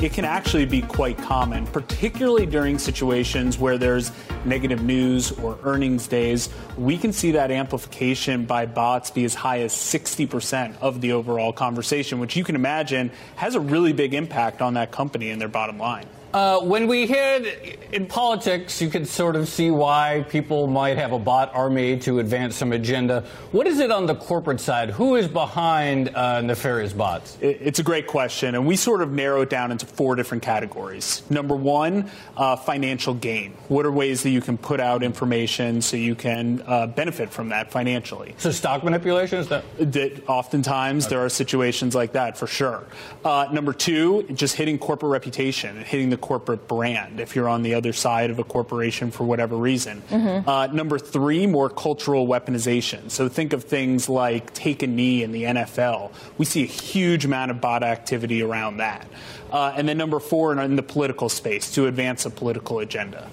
It 0.02 0.14
can 0.14 0.24
actually 0.24 0.64
be 0.64 0.80
quite 0.80 1.18
common, 1.18 1.66
particularly 1.66 2.46
during 2.46 2.78
situations 2.78 3.58
where 3.58 3.76
there's 3.76 4.12
negative 4.46 4.82
news 4.82 5.30
or 5.32 5.58
earnings 5.62 6.06
days. 6.06 6.48
We 6.78 6.96
can 6.96 7.12
see 7.12 7.32
that 7.32 7.50
amplification 7.50 8.46
by 8.46 8.64
bots 8.64 9.10
be 9.10 9.24
as 9.24 9.34
high 9.34 9.60
as 9.60 9.74
60% 9.74 10.78
of 10.80 11.02
the 11.02 11.12
overall 11.12 11.52
conversation, 11.52 12.18
which 12.18 12.34
you 12.34 12.44
can 12.44 12.54
imagine 12.54 13.10
has 13.36 13.54
a 13.54 13.60
really 13.60 13.92
big 13.92 14.14
impact 14.14 14.62
on 14.62 14.74
that 14.74 14.90
company 14.90 15.30
and 15.30 15.40
their 15.40 15.48
bottom 15.48 15.78
line. 15.78 16.06
Uh, 16.32 16.60
when 16.60 16.86
we 16.86 17.06
hit 17.08 17.80
in 17.92 18.06
politics, 18.06 18.80
you 18.80 18.88
can 18.88 19.04
sort 19.04 19.34
of 19.34 19.48
see 19.48 19.72
why 19.72 20.24
people 20.28 20.68
might 20.68 20.96
have 20.96 21.10
a 21.10 21.18
bot 21.18 21.52
army 21.54 21.98
to 21.98 22.20
advance 22.20 22.54
some 22.54 22.70
agenda. 22.72 23.24
What 23.50 23.66
is 23.66 23.80
it 23.80 23.90
on 23.90 24.06
the 24.06 24.14
corporate 24.14 24.60
side? 24.60 24.90
Who 24.90 25.16
is 25.16 25.26
behind 25.26 26.14
uh, 26.14 26.40
nefarious 26.40 26.92
bots? 26.92 27.36
It- 27.40 27.58
It's 27.60 27.80
a 27.80 27.82
great 27.82 28.06
question, 28.06 28.54
and 28.54 28.64
we 28.64 28.76
sort 28.76 29.02
of 29.02 29.10
narrow 29.10 29.40
it 29.42 29.50
down 29.50 29.72
into 29.72 29.86
four 29.86 30.14
different 30.14 30.44
categories. 30.44 31.22
Number 31.30 31.56
one, 31.56 32.08
uh, 32.36 32.54
financial 32.54 33.12
gain. 33.14 33.54
What 33.66 33.84
are 33.84 33.90
ways 33.90 34.22
that 34.22 34.30
you 34.30 34.40
can 34.40 34.56
put 34.56 34.78
out 34.78 35.02
information 35.02 35.82
so 35.82 35.96
you 35.96 36.14
can 36.14 36.62
uh, 36.64 36.86
benefit 36.86 37.30
from 37.30 37.48
that 37.48 37.72
financially? 37.72 38.36
So 38.38 38.52
stock 38.52 38.84
manipulation 38.84 39.40
is 39.40 39.48
that? 39.48 39.64
that 39.92 40.28
oftentimes 40.28 41.08
there 41.08 41.18
are 41.24 41.28
situations 41.28 41.96
like 41.96 42.12
that 42.12 42.38
for 42.38 42.46
sure. 42.46 42.84
Uh, 43.24 43.48
number 43.52 43.72
two, 43.72 44.22
just 44.32 44.54
hitting 44.54 44.78
corporate 44.78 45.10
reputation 45.10 45.76
and 45.76 45.84
hitting 45.84 46.08
the 46.10 46.19
corporate 46.20 46.68
brand 46.68 47.20
if 47.20 47.34
you're 47.34 47.48
on 47.48 47.62
the 47.62 47.74
other 47.74 47.92
side 47.92 48.30
of 48.30 48.38
a 48.38 48.44
corporation 48.44 49.10
for 49.10 49.24
whatever 49.24 49.56
reason. 49.56 50.02
Uh, 50.46 50.68
number 50.72 50.98
three, 50.98 51.46
more 51.46 51.68
cultural 51.70 52.26
weaponization. 52.26 53.10
So 53.10 53.28
think 53.28 53.52
of 53.52 53.64
things 53.64 54.08
like 54.08 54.52
take 54.54 54.82
a 54.82 54.86
knee 54.86 55.22
in 55.22 55.32
the 55.32 55.44
NFL. 55.44 56.12
We 56.38 56.44
see 56.44 56.62
a 56.62 56.66
huge 56.66 57.24
amount 57.24 57.50
of 57.50 57.60
bot 57.60 57.82
activity 57.82 58.42
around 58.42 58.78
that. 58.78 59.06
Uh, 59.50 59.72
and 59.76 59.88
then 59.88 59.98
number 59.98 60.20
four, 60.20 60.56
in 60.58 60.76
the 60.76 60.82
political 60.82 61.28
space 61.28 61.72
to 61.72 61.86
advance 61.86 62.24
a 62.26 62.30
political 62.30 62.78
agenda. 62.78 63.28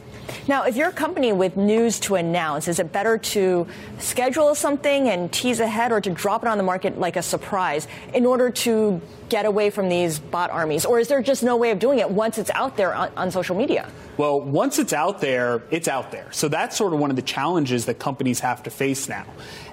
Now, 0.47 0.63
if 0.63 0.75
you're 0.75 0.89
a 0.89 0.93
company 0.93 1.33
with 1.33 1.57
news 1.57 1.99
to 2.01 2.15
announce, 2.15 2.67
is 2.67 2.79
it 2.79 2.91
better 2.91 3.17
to 3.17 3.67
schedule 3.99 4.55
something 4.55 5.09
and 5.09 5.31
tease 5.31 5.59
ahead 5.59 5.91
or 5.91 6.01
to 6.01 6.09
drop 6.09 6.43
it 6.43 6.49
on 6.49 6.57
the 6.57 6.63
market 6.63 6.99
like 6.99 7.15
a 7.15 7.21
surprise 7.21 7.87
in 8.13 8.25
order 8.25 8.49
to 8.49 9.01
get 9.29 9.45
away 9.45 9.69
from 9.69 9.89
these 9.89 10.19
bot 10.19 10.49
armies? 10.49 10.85
Or 10.85 10.99
is 10.99 11.07
there 11.07 11.21
just 11.21 11.43
no 11.43 11.57
way 11.57 11.71
of 11.71 11.79
doing 11.79 11.99
it 11.99 12.09
once 12.09 12.37
it's 12.37 12.51
out 12.51 12.77
there 12.77 12.93
on, 12.93 13.11
on 13.17 13.31
social 13.31 13.55
media? 13.55 13.89
Well, 14.17 14.41
once 14.41 14.79
it's 14.79 14.93
out 14.93 15.21
there, 15.21 15.61
it's 15.69 15.87
out 15.87 16.11
there. 16.11 16.31
So 16.31 16.47
that's 16.47 16.75
sort 16.75 16.93
of 16.93 16.99
one 16.99 17.09
of 17.09 17.15
the 17.15 17.21
challenges 17.21 17.85
that 17.85 17.99
companies 17.99 18.39
have 18.39 18.63
to 18.63 18.69
face 18.69 19.07
now. 19.07 19.25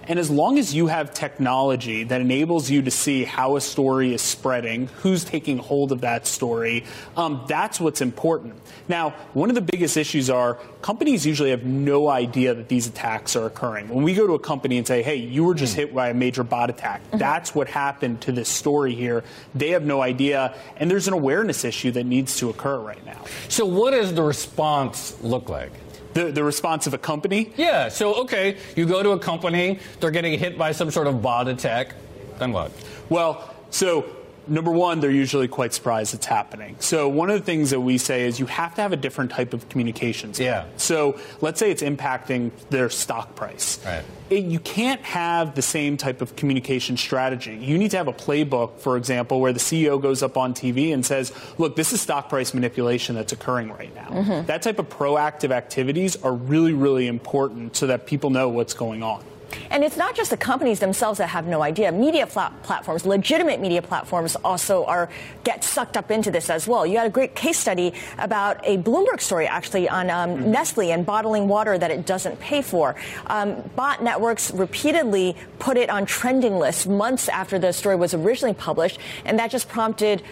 And 0.08 0.18
as 0.18 0.30
long 0.30 0.58
as 0.58 0.74
you 0.74 0.86
have 0.86 1.14
technology 1.14 2.04
that 2.04 2.20
enables 2.20 2.70
you 2.70 2.82
to 2.82 2.90
see 2.90 3.24
how 3.24 3.56
a 3.56 3.60
story 3.60 4.14
is 4.14 4.22
spreading, 4.22 4.88
who's 5.02 5.24
taking 5.24 5.58
hold 5.58 5.92
of 5.92 6.02
that 6.02 6.26
story, 6.26 6.84
um, 7.16 7.44
that's 7.48 7.80
what's 7.80 8.00
important. 8.00 8.54
Now, 8.88 9.10
one 9.32 9.48
of 9.48 9.54
the 9.54 9.62
biggest 9.62 9.96
issues 9.96 10.28
are 10.28 10.54
companies 10.82 11.24
usually 11.24 11.50
have 11.50 11.64
no 11.64 12.08
idea 12.08 12.54
that 12.54 12.68
these 12.68 12.86
attacks 12.86 13.36
are 13.36 13.46
occurring. 13.46 13.88
When 13.88 14.04
we 14.04 14.14
go 14.14 14.26
to 14.26 14.34
a 14.34 14.38
company 14.38 14.76
and 14.76 14.86
say, 14.86 15.02
hey, 15.02 15.16
you 15.16 15.44
were 15.44 15.54
just 15.54 15.74
hit 15.74 15.94
by 15.94 16.10
a 16.10 16.14
major 16.14 16.44
bot 16.44 16.70
attack, 16.70 17.02
mm-hmm. 17.04 17.18
that's 17.18 17.54
what 17.54 17.68
happened 17.68 18.20
to 18.22 18.32
this 18.32 18.48
story 18.48 18.94
here. 18.94 19.24
They 19.54 19.70
have 19.70 19.84
no 19.84 20.02
idea, 20.02 20.54
and 20.76 20.90
there's 20.90 21.08
an 21.08 21.14
awareness 21.14 21.64
issue 21.64 21.90
that 21.92 22.04
needs 22.04 22.36
to 22.38 22.50
occur 22.50 22.78
right 22.78 23.04
now. 23.06 23.24
So, 23.48 23.64
what 23.64 23.92
does 23.92 24.12
the 24.14 24.22
response 24.22 25.16
look 25.22 25.48
like? 25.48 25.72
The, 26.14 26.30
the 26.30 26.44
response 26.44 26.86
of 26.86 26.94
a 26.94 26.98
company? 26.98 27.52
Yeah. 27.56 27.88
So, 27.88 28.14
okay, 28.22 28.56
you 28.76 28.86
go 28.86 29.02
to 29.02 29.10
a 29.10 29.18
company, 29.18 29.80
they're 30.00 30.10
getting 30.12 30.38
hit 30.38 30.56
by 30.56 30.72
some 30.72 30.90
sort 30.90 31.06
of 31.06 31.20
bot 31.20 31.48
attack. 31.48 31.94
Then 32.38 32.52
what? 32.52 32.72
Well, 33.08 33.54
so 33.70 34.06
number 34.46 34.70
one, 34.70 35.00
they're 35.00 35.10
usually 35.10 35.48
quite 35.48 35.72
surprised 35.72 36.14
it's 36.14 36.26
happening. 36.26 36.76
So 36.80 37.08
one 37.08 37.30
of 37.30 37.38
the 37.38 37.44
things 37.44 37.70
that 37.70 37.80
we 37.80 37.98
say 37.98 38.24
is 38.24 38.38
you 38.38 38.46
have 38.46 38.74
to 38.76 38.82
have 38.82 38.92
a 38.92 38.96
different 38.96 39.30
type 39.30 39.54
of 39.54 39.68
communications. 39.68 40.38
Yeah. 40.38 40.66
So 40.76 41.18
let's 41.40 41.58
say 41.58 41.70
it's 41.70 41.82
impacting 41.82 42.50
their 42.70 42.90
stock 42.90 43.34
price. 43.34 43.78
Right. 43.84 44.04
It, 44.30 44.44
you 44.44 44.58
can't 44.58 45.02
have 45.02 45.54
the 45.54 45.62
same 45.62 45.96
type 45.96 46.22
of 46.22 46.34
communication 46.36 46.96
strategy. 46.96 47.54
You 47.54 47.76
need 47.76 47.90
to 47.90 47.98
have 47.98 48.08
a 48.08 48.12
playbook, 48.12 48.78
for 48.78 48.96
example, 48.96 49.40
where 49.40 49.52
the 49.52 49.60
CEO 49.60 50.00
goes 50.00 50.22
up 50.22 50.36
on 50.36 50.54
TV 50.54 50.94
and 50.94 51.04
says, 51.04 51.32
look, 51.58 51.76
this 51.76 51.92
is 51.92 52.00
stock 52.00 52.28
price 52.28 52.54
manipulation 52.54 53.14
that's 53.14 53.32
occurring 53.32 53.70
right 53.70 53.94
now. 53.94 54.08
Mm-hmm. 54.08 54.46
That 54.46 54.62
type 54.62 54.78
of 54.78 54.88
proactive 54.88 55.50
activities 55.50 56.16
are 56.22 56.32
really, 56.32 56.72
really 56.72 57.06
important 57.06 57.76
so 57.76 57.86
that 57.86 58.06
people 58.06 58.30
know 58.30 58.48
what's 58.48 58.74
going 58.74 59.02
on. 59.02 59.22
And 59.70 59.84
it's 59.84 59.96
not 59.96 60.14
just 60.14 60.30
the 60.30 60.36
companies 60.36 60.80
themselves 60.80 61.18
that 61.18 61.28
have 61.28 61.46
no 61.46 61.62
idea. 61.62 61.92
Media 61.92 62.26
platforms, 62.26 63.06
legitimate 63.06 63.60
media 63.60 63.82
platforms, 63.82 64.36
also 64.36 64.84
are 64.84 65.08
get 65.44 65.64
sucked 65.64 65.96
up 65.96 66.10
into 66.10 66.30
this 66.30 66.50
as 66.50 66.66
well. 66.66 66.86
You 66.86 66.98
had 66.98 67.06
a 67.06 67.10
great 67.10 67.34
case 67.34 67.58
study 67.58 67.92
about 68.18 68.60
a 68.64 68.78
Bloomberg 68.78 69.20
story 69.20 69.46
actually 69.46 69.88
on 69.88 70.10
um, 70.10 70.30
mm-hmm. 70.30 70.50
Nestle 70.50 70.92
and 70.92 71.04
bottling 71.04 71.48
water 71.48 71.76
that 71.78 71.90
it 71.90 72.06
doesn't 72.06 72.38
pay 72.40 72.62
for. 72.62 72.94
Um, 73.26 73.62
bot 73.76 74.02
networks 74.02 74.50
repeatedly 74.52 75.36
put 75.58 75.76
it 75.76 75.90
on 75.90 76.06
trending 76.06 76.58
lists 76.58 76.86
months 76.86 77.28
after 77.28 77.58
the 77.58 77.72
story 77.72 77.96
was 77.96 78.14
originally 78.14 78.54
published, 78.54 78.98
and 79.24 79.38
that 79.38 79.50
just 79.50 79.68
prompted 79.68 80.22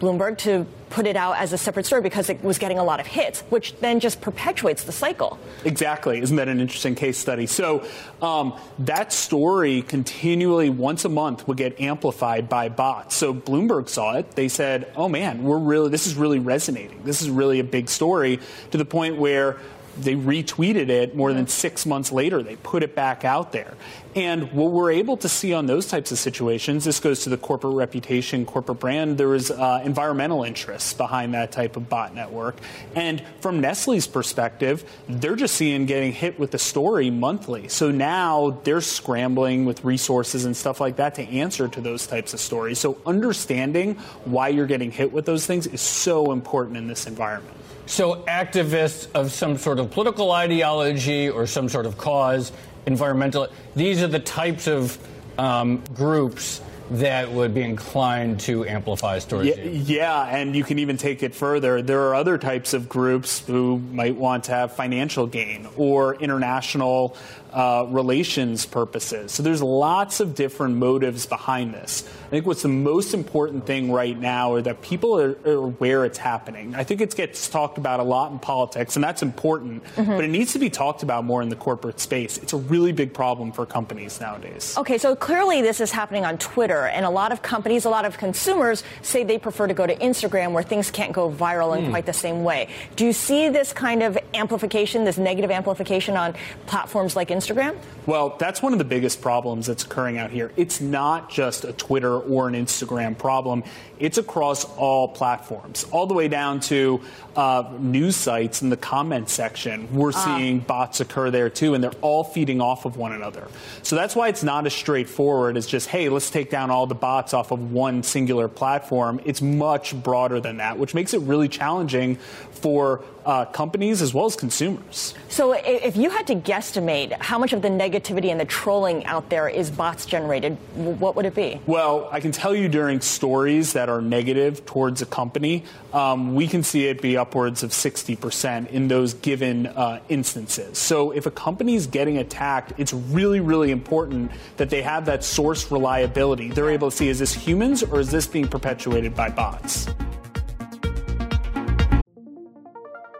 Bloomberg 0.00 0.38
to 0.38 0.66
put 0.94 1.08
it 1.08 1.16
out 1.16 1.36
as 1.38 1.52
a 1.52 1.58
separate 1.58 1.84
story 1.84 2.00
because 2.00 2.30
it 2.30 2.42
was 2.44 2.56
getting 2.56 2.78
a 2.78 2.84
lot 2.84 3.00
of 3.00 3.06
hits, 3.06 3.40
which 3.50 3.76
then 3.80 3.98
just 3.98 4.20
perpetuates 4.20 4.84
the 4.84 4.92
cycle. 4.92 5.40
Exactly. 5.64 6.20
Isn't 6.20 6.36
that 6.36 6.46
an 6.46 6.60
interesting 6.60 6.94
case 6.94 7.18
study? 7.18 7.46
So 7.46 7.84
um, 8.22 8.56
that 8.78 9.12
story 9.12 9.82
continually, 9.82 10.70
once 10.70 11.04
a 11.04 11.08
month, 11.08 11.48
would 11.48 11.56
get 11.56 11.80
amplified 11.80 12.48
by 12.48 12.68
bots. 12.68 13.16
So 13.16 13.34
Bloomberg 13.34 13.88
saw 13.88 14.14
it. 14.18 14.36
They 14.36 14.46
said, 14.46 14.92
"Oh 14.94 15.08
man, 15.08 15.42
we're 15.42 15.58
really 15.58 15.90
this 15.90 16.06
is 16.06 16.14
really 16.14 16.38
resonating. 16.38 17.02
This 17.02 17.22
is 17.22 17.28
really 17.28 17.58
a 17.58 17.64
big 17.64 17.88
story." 17.88 18.38
To 18.70 18.78
the 18.78 18.84
point 18.84 19.16
where 19.16 19.58
they 19.98 20.14
retweeted 20.14 20.88
it 20.88 21.14
more 21.14 21.32
than 21.32 21.46
six 21.46 21.86
months 21.86 22.10
later. 22.10 22.42
They 22.42 22.56
put 22.56 22.82
it 22.82 22.94
back 22.94 23.24
out 23.24 23.52
there. 23.52 23.74
And 24.14 24.52
what 24.52 24.70
we're 24.70 24.92
able 24.92 25.16
to 25.18 25.28
see 25.28 25.52
on 25.54 25.66
those 25.66 25.86
types 25.86 26.12
of 26.12 26.18
situations, 26.18 26.84
this 26.84 27.00
goes 27.00 27.24
to 27.24 27.30
the 27.30 27.36
corporate 27.36 27.74
reputation, 27.74 28.46
corporate 28.46 28.78
brand, 28.78 29.18
there 29.18 29.34
is 29.34 29.50
uh, 29.50 29.82
environmental 29.84 30.44
interests 30.44 30.94
behind 30.94 31.34
that 31.34 31.50
type 31.50 31.76
of 31.76 31.88
bot 31.88 32.14
network. 32.14 32.56
And 32.94 33.24
from 33.40 33.60
Nestle's 33.60 34.06
perspective, 34.06 34.88
they're 35.08 35.34
just 35.34 35.56
seeing 35.56 35.86
getting 35.86 36.12
hit 36.12 36.38
with 36.38 36.52
the 36.52 36.58
story 36.58 37.10
monthly. 37.10 37.66
So 37.68 37.90
now 37.90 38.60
they're 38.62 38.80
scrambling 38.80 39.64
with 39.64 39.84
resources 39.84 40.44
and 40.44 40.56
stuff 40.56 40.80
like 40.80 40.96
that 40.96 41.16
to 41.16 41.22
answer 41.22 41.66
to 41.66 41.80
those 41.80 42.06
types 42.06 42.34
of 42.34 42.40
stories. 42.40 42.78
So 42.78 42.98
understanding 43.06 43.96
why 44.24 44.48
you're 44.48 44.66
getting 44.66 44.92
hit 44.92 45.12
with 45.12 45.26
those 45.26 45.44
things 45.44 45.66
is 45.66 45.80
so 45.80 46.30
important 46.30 46.76
in 46.76 46.86
this 46.86 47.08
environment. 47.08 47.56
So, 47.86 48.22
activists 48.22 49.08
of 49.14 49.30
some 49.30 49.58
sort 49.58 49.78
of 49.78 49.90
political 49.90 50.32
ideology 50.32 51.28
or 51.28 51.46
some 51.46 51.68
sort 51.68 51.84
of 51.84 51.98
cause, 51.98 52.50
environmental, 52.86 53.48
these 53.74 54.02
are 54.02 54.08
the 54.08 54.20
types 54.20 54.66
of 54.66 54.98
um, 55.38 55.82
groups 55.94 56.60
that 56.90 57.30
would 57.30 57.54
be 57.54 57.62
inclined 57.62 58.38
to 58.40 58.66
amplify 58.66 59.18
stories. 59.18 59.56
Yeah, 59.56 59.64
yeah, 59.64 60.36
and 60.36 60.54
you 60.54 60.64
can 60.64 60.78
even 60.78 60.96
take 60.96 61.22
it 61.22 61.34
further. 61.34 61.80
There 61.80 62.02
are 62.08 62.14
other 62.14 62.36
types 62.36 62.74
of 62.74 62.88
groups 62.88 63.44
who 63.46 63.78
might 63.78 64.16
want 64.16 64.44
to 64.44 64.52
have 64.52 64.74
financial 64.76 65.26
gain 65.26 65.66
or 65.76 66.14
international 66.16 67.16
uh, 67.54 67.86
relations 67.88 68.66
purposes. 68.66 69.30
So 69.30 69.44
there's 69.44 69.62
lots 69.62 70.18
of 70.18 70.34
different 70.34 70.74
motives 70.74 71.24
behind 71.24 71.72
this. 71.72 72.02
I 72.26 72.30
think 72.30 72.46
what's 72.46 72.62
the 72.62 72.68
most 72.68 73.14
important 73.14 73.64
thing 73.64 73.92
right 73.92 74.18
now 74.18 74.54
are 74.54 74.62
that 74.62 74.82
people 74.82 75.20
are, 75.20 75.38
are 75.46 75.52
aware 75.52 76.04
it's 76.04 76.18
happening. 76.18 76.74
I 76.74 76.82
think 76.82 77.00
it 77.00 77.14
gets 77.14 77.48
talked 77.48 77.78
about 77.78 78.00
a 78.00 78.02
lot 78.02 78.32
in 78.32 78.40
politics, 78.40 78.96
and 78.96 79.04
that's 79.04 79.22
important, 79.22 79.84
mm-hmm. 79.94 80.10
but 80.10 80.24
it 80.24 80.28
needs 80.30 80.52
to 80.54 80.58
be 80.58 80.68
talked 80.68 81.04
about 81.04 81.24
more 81.24 81.42
in 81.42 81.48
the 81.48 81.54
corporate 81.54 82.00
space. 82.00 82.38
It's 82.38 82.52
a 82.52 82.56
really 82.56 82.90
big 82.90 83.14
problem 83.14 83.52
for 83.52 83.64
companies 83.66 84.20
nowadays. 84.20 84.74
Okay, 84.76 84.98
so 84.98 85.14
clearly 85.14 85.62
this 85.62 85.80
is 85.80 85.92
happening 85.92 86.24
on 86.24 86.38
Twitter, 86.38 86.86
and 86.86 87.06
a 87.06 87.10
lot 87.10 87.30
of 87.30 87.40
companies, 87.42 87.84
a 87.84 87.90
lot 87.90 88.04
of 88.04 88.18
consumers 88.18 88.82
say 89.02 89.22
they 89.22 89.38
prefer 89.38 89.68
to 89.68 89.74
go 89.74 89.86
to 89.86 89.94
Instagram 89.94 90.50
where 90.50 90.64
things 90.64 90.90
can't 90.90 91.12
go 91.12 91.30
viral 91.30 91.78
in 91.78 91.84
mm. 91.84 91.90
quite 91.90 92.06
the 92.06 92.12
same 92.12 92.42
way. 92.42 92.68
Do 92.96 93.06
you 93.06 93.12
see 93.12 93.48
this 93.48 93.72
kind 93.72 94.02
of 94.02 94.18
amplification, 94.34 95.04
this 95.04 95.18
negative 95.18 95.52
amplification 95.52 96.16
on 96.16 96.34
platforms 96.66 97.14
like 97.14 97.28
Instagram? 97.28 97.43
Instagram? 97.44 97.76
Well, 98.06 98.36
that's 98.38 98.62
one 98.62 98.72
of 98.72 98.78
the 98.78 98.84
biggest 98.84 99.22
problems 99.22 99.66
that's 99.66 99.84
occurring 99.84 100.18
out 100.18 100.30
here. 100.30 100.52
It's 100.56 100.80
not 100.80 101.30
just 101.30 101.64
a 101.64 101.72
Twitter 101.72 102.18
or 102.18 102.48
an 102.48 102.54
Instagram 102.54 103.16
problem. 103.16 103.64
It's 103.98 104.18
across 104.18 104.64
all 104.76 105.08
platforms, 105.08 105.84
all 105.90 106.06
the 106.06 106.14
way 106.14 106.28
down 106.28 106.60
to 106.60 107.00
uh, 107.36 107.72
news 107.78 108.16
sites 108.16 108.60
in 108.60 108.68
the 108.68 108.76
comment 108.76 109.30
section. 109.30 109.94
We're 109.94 110.10
uh. 110.10 110.12
seeing 110.12 110.58
bots 110.58 111.00
occur 111.00 111.30
there 111.30 111.48
too, 111.48 111.74
and 111.74 111.82
they're 111.82 111.92
all 112.02 112.24
feeding 112.24 112.60
off 112.60 112.84
of 112.84 112.96
one 112.96 113.12
another. 113.12 113.46
So 113.82 113.96
that's 113.96 114.14
why 114.14 114.28
it's 114.28 114.42
not 114.42 114.66
as 114.66 114.74
straightforward 114.74 115.56
as 115.56 115.66
just, 115.66 115.88
hey, 115.88 116.08
let's 116.08 116.30
take 116.30 116.50
down 116.50 116.70
all 116.70 116.86
the 116.86 116.94
bots 116.94 117.32
off 117.32 117.52
of 117.52 117.72
one 117.72 118.02
singular 118.02 118.48
platform. 118.48 119.20
It's 119.24 119.40
much 119.40 119.94
broader 119.94 120.40
than 120.40 120.58
that, 120.58 120.78
which 120.78 120.94
makes 120.94 121.14
it 121.14 121.20
really 121.20 121.48
challenging 121.48 122.16
for 122.50 123.02
uh, 123.24 123.44
companies 123.46 124.02
as 124.02 124.12
well 124.12 124.26
as 124.26 124.36
consumers. 124.36 125.14
So, 125.28 125.52
if 125.52 125.96
you 125.96 126.10
had 126.10 126.26
to 126.28 126.34
guesstimate 126.34 127.12
how 127.20 127.38
much 127.38 127.52
of 127.52 127.62
the 127.62 127.68
negativity 127.68 128.30
and 128.30 128.38
the 128.38 128.44
trolling 128.44 129.04
out 129.06 129.30
there 129.30 129.48
is 129.48 129.70
bots 129.70 130.06
generated, 130.06 130.56
what 130.74 131.16
would 131.16 131.26
it 131.26 131.34
be? 131.34 131.60
Well, 131.66 132.08
I 132.12 132.20
can 132.20 132.32
tell 132.32 132.54
you 132.54 132.68
during 132.68 133.00
stories 133.00 133.72
that 133.72 133.88
are 133.88 134.00
negative 134.00 134.64
towards 134.66 135.02
a 135.02 135.06
company, 135.06 135.64
um, 135.92 136.34
we 136.34 136.46
can 136.46 136.62
see 136.62 136.86
it 136.86 137.00
be 137.00 137.16
upwards 137.16 137.62
of 137.62 137.70
60% 137.70 138.68
in 138.70 138.88
those 138.88 139.14
given 139.14 139.66
uh, 139.68 140.00
instances. 140.08 140.78
So, 140.78 141.10
if 141.10 141.26
a 141.26 141.30
company 141.30 141.74
is 141.74 141.86
getting 141.86 142.18
attacked, 142.18 142.72
it's 142.78 142.92
really, 142.92 143.40
really 143.40 143.70
important 143.70 144.30
that 144.56 144.70
they 144.70 144.82
have 144.82 145.06
that 145.06 145.24
source 145.24 145.70
reliability. 145.70 146.48
They're 146.48 146.70
able 146.70 146.90
to 146.90 146.96
see 146.96 147.08
is 147.08 147.18
this 147.18 147.32
humans 147.32 147.82
or 147.82 148.00
is 148.00 148.10
this 148.10 148.26
being 148.26 148.48
perpetuated 148.48 149.14
by 149.14 149.30
bots? 149.30 149.88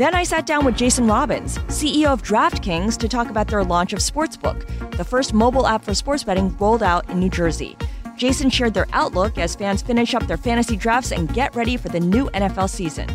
Then 0.00 0.14
I 0.14 0.22
sat 0.22 0.46
down 0.46 0.64
with 0.64 0.78
Jason 0.78 1.06
Robins, 1.06 1.58
CEO 1.68 2.06
of 2.06 2.22
DraftKings, 2.22 2.96
to 2.96 3.06
talk 3.06 3.28
about 3.28 3.48
their 3.48 3.62
launch 3.62 3.92
of 3.92 3.98
Sportsbook, 3.98 4.66
the 4.96 5.04
first 5.04 5.34
mobile 5.34 5.66
app 5.66 5.84
for 5.84 5.92
sports 5.92 6.24
betting 6.24 6.56
rolled 6.56 6.82
out 6.82 7.06
in 7.10 7.20
New 7.20 7.28
Jersey. 7.28 7.76
Jason 8.16 8.48
shared 8.48 8.72
their 8.72 8.86
outlook 8.94 9.36
as 9.36 9.54
fans 9.54 9.82
finish 9.82 10.14
up 10.14 10.26
their 10.26 10.38
fantasy 10.38 10.74
drafts 10.74 11.12
and 11.12 11.34
get 11.34 11.54
ready 11.54 11.76
for 11.76 11.90
the 11.90 12.00
new 12.00 12.30
NFL 12.30 12.70
season. 12.70 13.14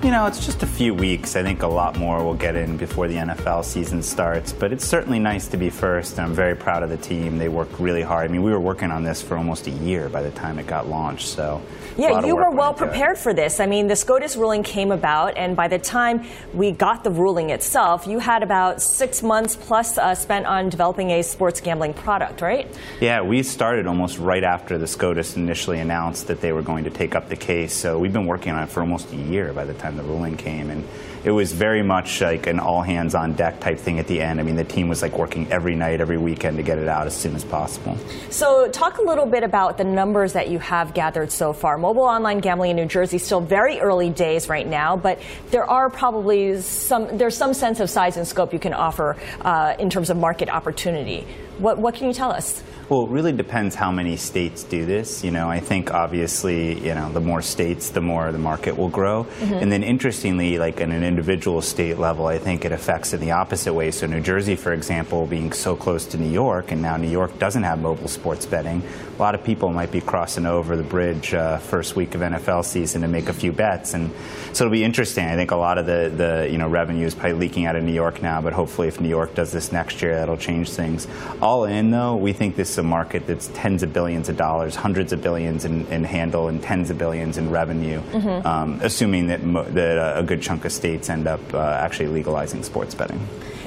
You 0.00 0.12
know, 0.12 0.26
it's 0.26 0.46
just 0.46 0.62
a 0.62 0.66
few 0.66 0.94
weeks. 0.94 1.34
I 1.34 1.42
think 1.42 1.62
a 1.62 1.66
lot 1.66 1.98
more 1.98 2.22
will 2.22 2.34
get 2.34 2.54
in 2.54 2.76
before 2.76 3.08
the 3.08 3.16
NFL 3.16 3.64
season 3.64 4.00
starts. 4.00 4.52
But 4.52 4.72
it's 4.72 4.84
certainly 4.84 5.18
nice 5.18 5.48
to 5.48 5.56
be 5.56 5.70
first, 5.70 6.18
and 6.18 6.20
I'm 6.28 6.34
very 6.34 6.54
proud 6.54 6.84
of 6.84 6.88
the 6.88 6.96
team. 6.96 7.36
They 7.36 7.48
worked 7.48 7.80
really 7.80 8.02
hard. 8.02 8.30
I 8.30 8.32
mean, 8.32 8.44
we 8.44 8.52
were 8.52 8.60
working 8.60 8.92
on 8.92 9.02
this 9.02 9.20
for 9.20 9.36
almost 9.36 9.66
a 9.66 9.72
year 9.72 10.08
by 10.08 10.22
the 10.22 10.30
time 10.30 10.60
it 10.60 10.68
got 10.68 10.88
launched. 10.88 11.26
So 11.26 11.60
yeah, 11.96 12.24
you 12.24 12.36
were 12.36 12.52
well 12.52 12.72
prepared 12.72 13.18
for 13.18 13.34
this. 13.34 13.58
I 13.58 13.66
mean, 13.66 13.88
the 13.88 13.96
SCOTUS 13.96 14.36
ruling 14.36 14.62
came 14.62 14.92
about, 14.92 15.36
and 15.36 15.56
by 15.56 15.66
the 15.66 15.80
time 15.80 16.24
we 16.54 16.70
got 16.70 17.02
the 17.02 17.10
ruling 17.10 17.50
itself, 17.50 18.06
you 18.06 18.20
had 18.20 18.44
about 18.44 18.80
six 18.80 19.20
months 19.20 19.56
plus 19.56 19.98
uh, 19.98 20.14
spent 20.14 20.46
on 20.46 20.68
developing 20.68 21.10
a 21.10 21.22
sports 21.22 21.60
gambling 21.60 21.92
product, 21.92 22.40
right? 22.40 22.68
Yeah, 23.00 23.22
we 23.22 23.42
started 23.42 23.88
almost 23.88 24.18
right 24.18 24.44
after 24.44 24.78
the 24.78 24.86
SCOTUS 24.86 25.36
initially 25.36 25.80
announced 25.80 26.28
that 26.28 26.40
they 26.40 26.52
were 26.52 26.62
going 26.62 26.84
to 26.84 26.90
take 26.90 27.16
up 27.16 27.28
the 27.28 27.36
case. 27.36 27.74
So 27.74 27.98
we've 27.98 28.12
been 28.12 28.26
working 28.26 28.52
on 28.52 28.62
it 28.62 28.68
for 28.68 28.78
almost 28.78 29.12
a 29.12 29.16
year 29.16 29.52
by 29.52 29.64
the 29.64 29.74
time 29.74 29.87
the 29.96 30.02
ruling 30.02 30.36
came, 30.36 30.70
and 30.70 30.86
it 31.24 31.30
was 31.30 31.52
very 31.52 31.82
much 31.82 32.20
like 32.20 32.46
an 32.46 32.60
all 32.60 32.82
hands 32.82 33.14
on 33.14 33.32
deck 33.34 33.60
type 33.60 33.78
thing 33.78 33.98
at 33.98 34.06
the 34.06 34.20
end. 34.20 34.40
I 34.40 34.42
mean, 34.42 34.56
the 34.56 34.64
team 34.64 34.88
was 34.88 35.02
like 35.02 35.18
working 35.18 35.50
every 35.50 35.74
night, 35.74 36.00
every 36.00 36.18
weekend 36.18 36.56
to 36.58 36.62
get 36.62 36.78
it 36.78 36.88
out 36.88 37.06
as 37.06 37.16
soon 37.16 37.34
as 37.34 37.44
possible. 37.44 37.96
So, 38.30 38.68
talk 38.68 38.98
a 38.98 39.02
little 39.02 39.26
bit 39.26 39.42
about 39.42 39.78
the 39.78 39.84
numbers 39.84 40.34
that 40.34 40.48
you 40.48 40.58
have 40.58 40.94
gathered 40.94 41.32
so 41.32 41.52
far. 41.52 41.78
Mobile 41.78 42.02
online 42.02 42.38
gambling 42.38 42.70
in 42.70 42.76
New 42.76 42.86
Jersey 42.86 43.18
still 43.18 43.40
very 43.40 43.80
early 43.80 44.10
days 44.10 44.48
right 44.48 44.66
now, 44.66 44.96
but 44.96 45.20
there 45.50 45.68
are 45.68 45.90
probably 45.90 46.60
some 46.60 47.18
there's 47.18 47.36
some 47.36 47.54
sense 47.54 47.80
of 47.80 47.90
size 47.90 48.16
and 48.16 48.26
scope 48.26 48.52
you 48.52 48.58
can 48.58 48.74
offer 48.74 49.16
uh, 49.40 49.74
in 49.78 49.90
terms 49.90 50.10
of 50.10 50.16
market 50.16 50.48
opportunity. 50.48 51.26
What 51.58 51.78
what 51.78 51.94
can 51.94 52.06
you 52.06 52.14
tell 52.14 52.30
us? 52.30 52.62
Well, 52.88 53.04
it 53.04 53.10
really 53.10 53.32
depends 53.32 53.74
how 53.74 53.92
many 53.92 54.16
states 54.16 54.62
do 54.62 54.86
this. 54.86 55.22
You 55.22 55.30
know, 55.30 55.50
I 55.50 55.60
think 55.60 55.92
obviously, 55.92 56.78
you 56.80 56.94
know, 56.94 57.12
the 57.12 57.20
more 57.20 57.42
states, 57.42 57.90
the 57.90 58.00
more 58.00 58.32
the 58.32 58.38
market 58.38 58.78
will 58.78 58.88
grow. 58.88 59.24
Mm-hmm. 59.24 59.54
And 59.54 59.70
then 59.70 59.82
interestingly, 59.82 60.58
like 60.58 60.80
in 60.80 60.90
an 60.90 61.04
individual 61.04 61.60
state 61.60 61.98
level, 61.98 62.26
I 62.26 62.38
think 62.38 62.64
it 62.64 62.72
affects 62.72 63.12
in 63.12 63.20
the 63.20 63.32
opposite 63.32 63.74
way. 63.74 63.90
So 63.90 64.06
New 64.06 64.22
Jersey, 64.22 64.56
for 64.56 64.72
example, 64.72 65.26
being 65.26 65.52
so 65.52 65.76
close 65.76 66.06
to 66.06 66.16
New 66.16 66.30
York, 66.30 66.70
and 66.70 66.80
now 66.80 66.96
New 66.96 67.10
York 67.10 67.38
doesn't 67.38 67.62
have 67.62 67.78
mobile 67.78 68.08
sports 68.08 68.46
betting, 68.46 68.82
a 69.18 69.20
lot 69.20 69.34
of 69.34 69.44
people 69.44 69.70
might 69.70 69.90
be 69.90 70.00
crossing 70.00 70.46
over 70.46 70.76
the 70.76 70.82
bridge 70.82 71.34
uh, 71.34 71.58
first 71.58 71.96
week 71.96 72.14
of 72.14 72.22
NFL 72.22 72.64
season 72.64 73.02
to 73.02 73.08
make 73.08 73.28
a 73.28 73.32
few 73.32 73.52
bets. 73.52 73.92
And 73.92 74.12
so 74.52 74.64
it'll 74.64 74.72
be 74.72 74.84
interesting. 74.84 75.26
I 75.26 75.34
think 75.34 75.50
a 75.50 75.56
lot 75.56 75.76
of 75.76 75.86
the, 75.86 76.10
the 76.16 76.48
you 76.50 76.56
know 76.56 76.68
revenue 76.68 77.04
is 77.04 77.14
probably 77.14 77.38
leaking 77.38 77.66
out 77.66 77.76
of 77.76 77.82
New 77.82 77.92
York 77.92 78.22
now, 78.22 78.40
but 78.40 78.52
hopefully 78.52 78.88
if 78.88 79.00
New 79.00 79.08
York 79.08 79.34
does 79.34 79.52
this 79.52 79.72
next 79.72 80.00
year, 80.00 80.14
that'll 80.14 80.36
change 80.36 80.70
things. 80.70 81.06
All 81.48 81.64
in 81.64 81.90
though, 81.90 82.14
we 82.14 82.34
think 82.34 82.56
this 82.56 82.72
is 82.72 82.76
a 82.76 82.82
market 82.82 83.26
that's 83.26 83.46
tens 83.54 83.82
of 83.82 83.90
billions 83.90 84.28
of 84.28 84.36
dollars, 84.36 84.76
hundreds 84.76 85.14
of 85.14 85.22
billions 85.22 85.64
in, 85.64 85.86
in 85.86 86.04
handle, 86.04 86.48
and 86.48 86.62
tens 86.62 86.90
of 86.90 86.98
billions 86.98 87.38
in 87.38 87.48
revenue, 87.48 88.02
mm-hmm. 88.02 88.46
um, 88.46 88.78
assuming 88.82 89.28
that, 89.28 89.42
mo- 89.42 89.64
that 89.64 90.18
a 90.18 90.22
good 90.22 90.42
chunk 90.42 90.66
of 90.66 90.72
states 90.72 91.08
end 91.08 91.26
up 91.26 91.40
uh, 91.54 91.58
actually 91.58 92.08
legalizing 92.08 92.62
sports 92.62 92.94
betting. 92.94 93.18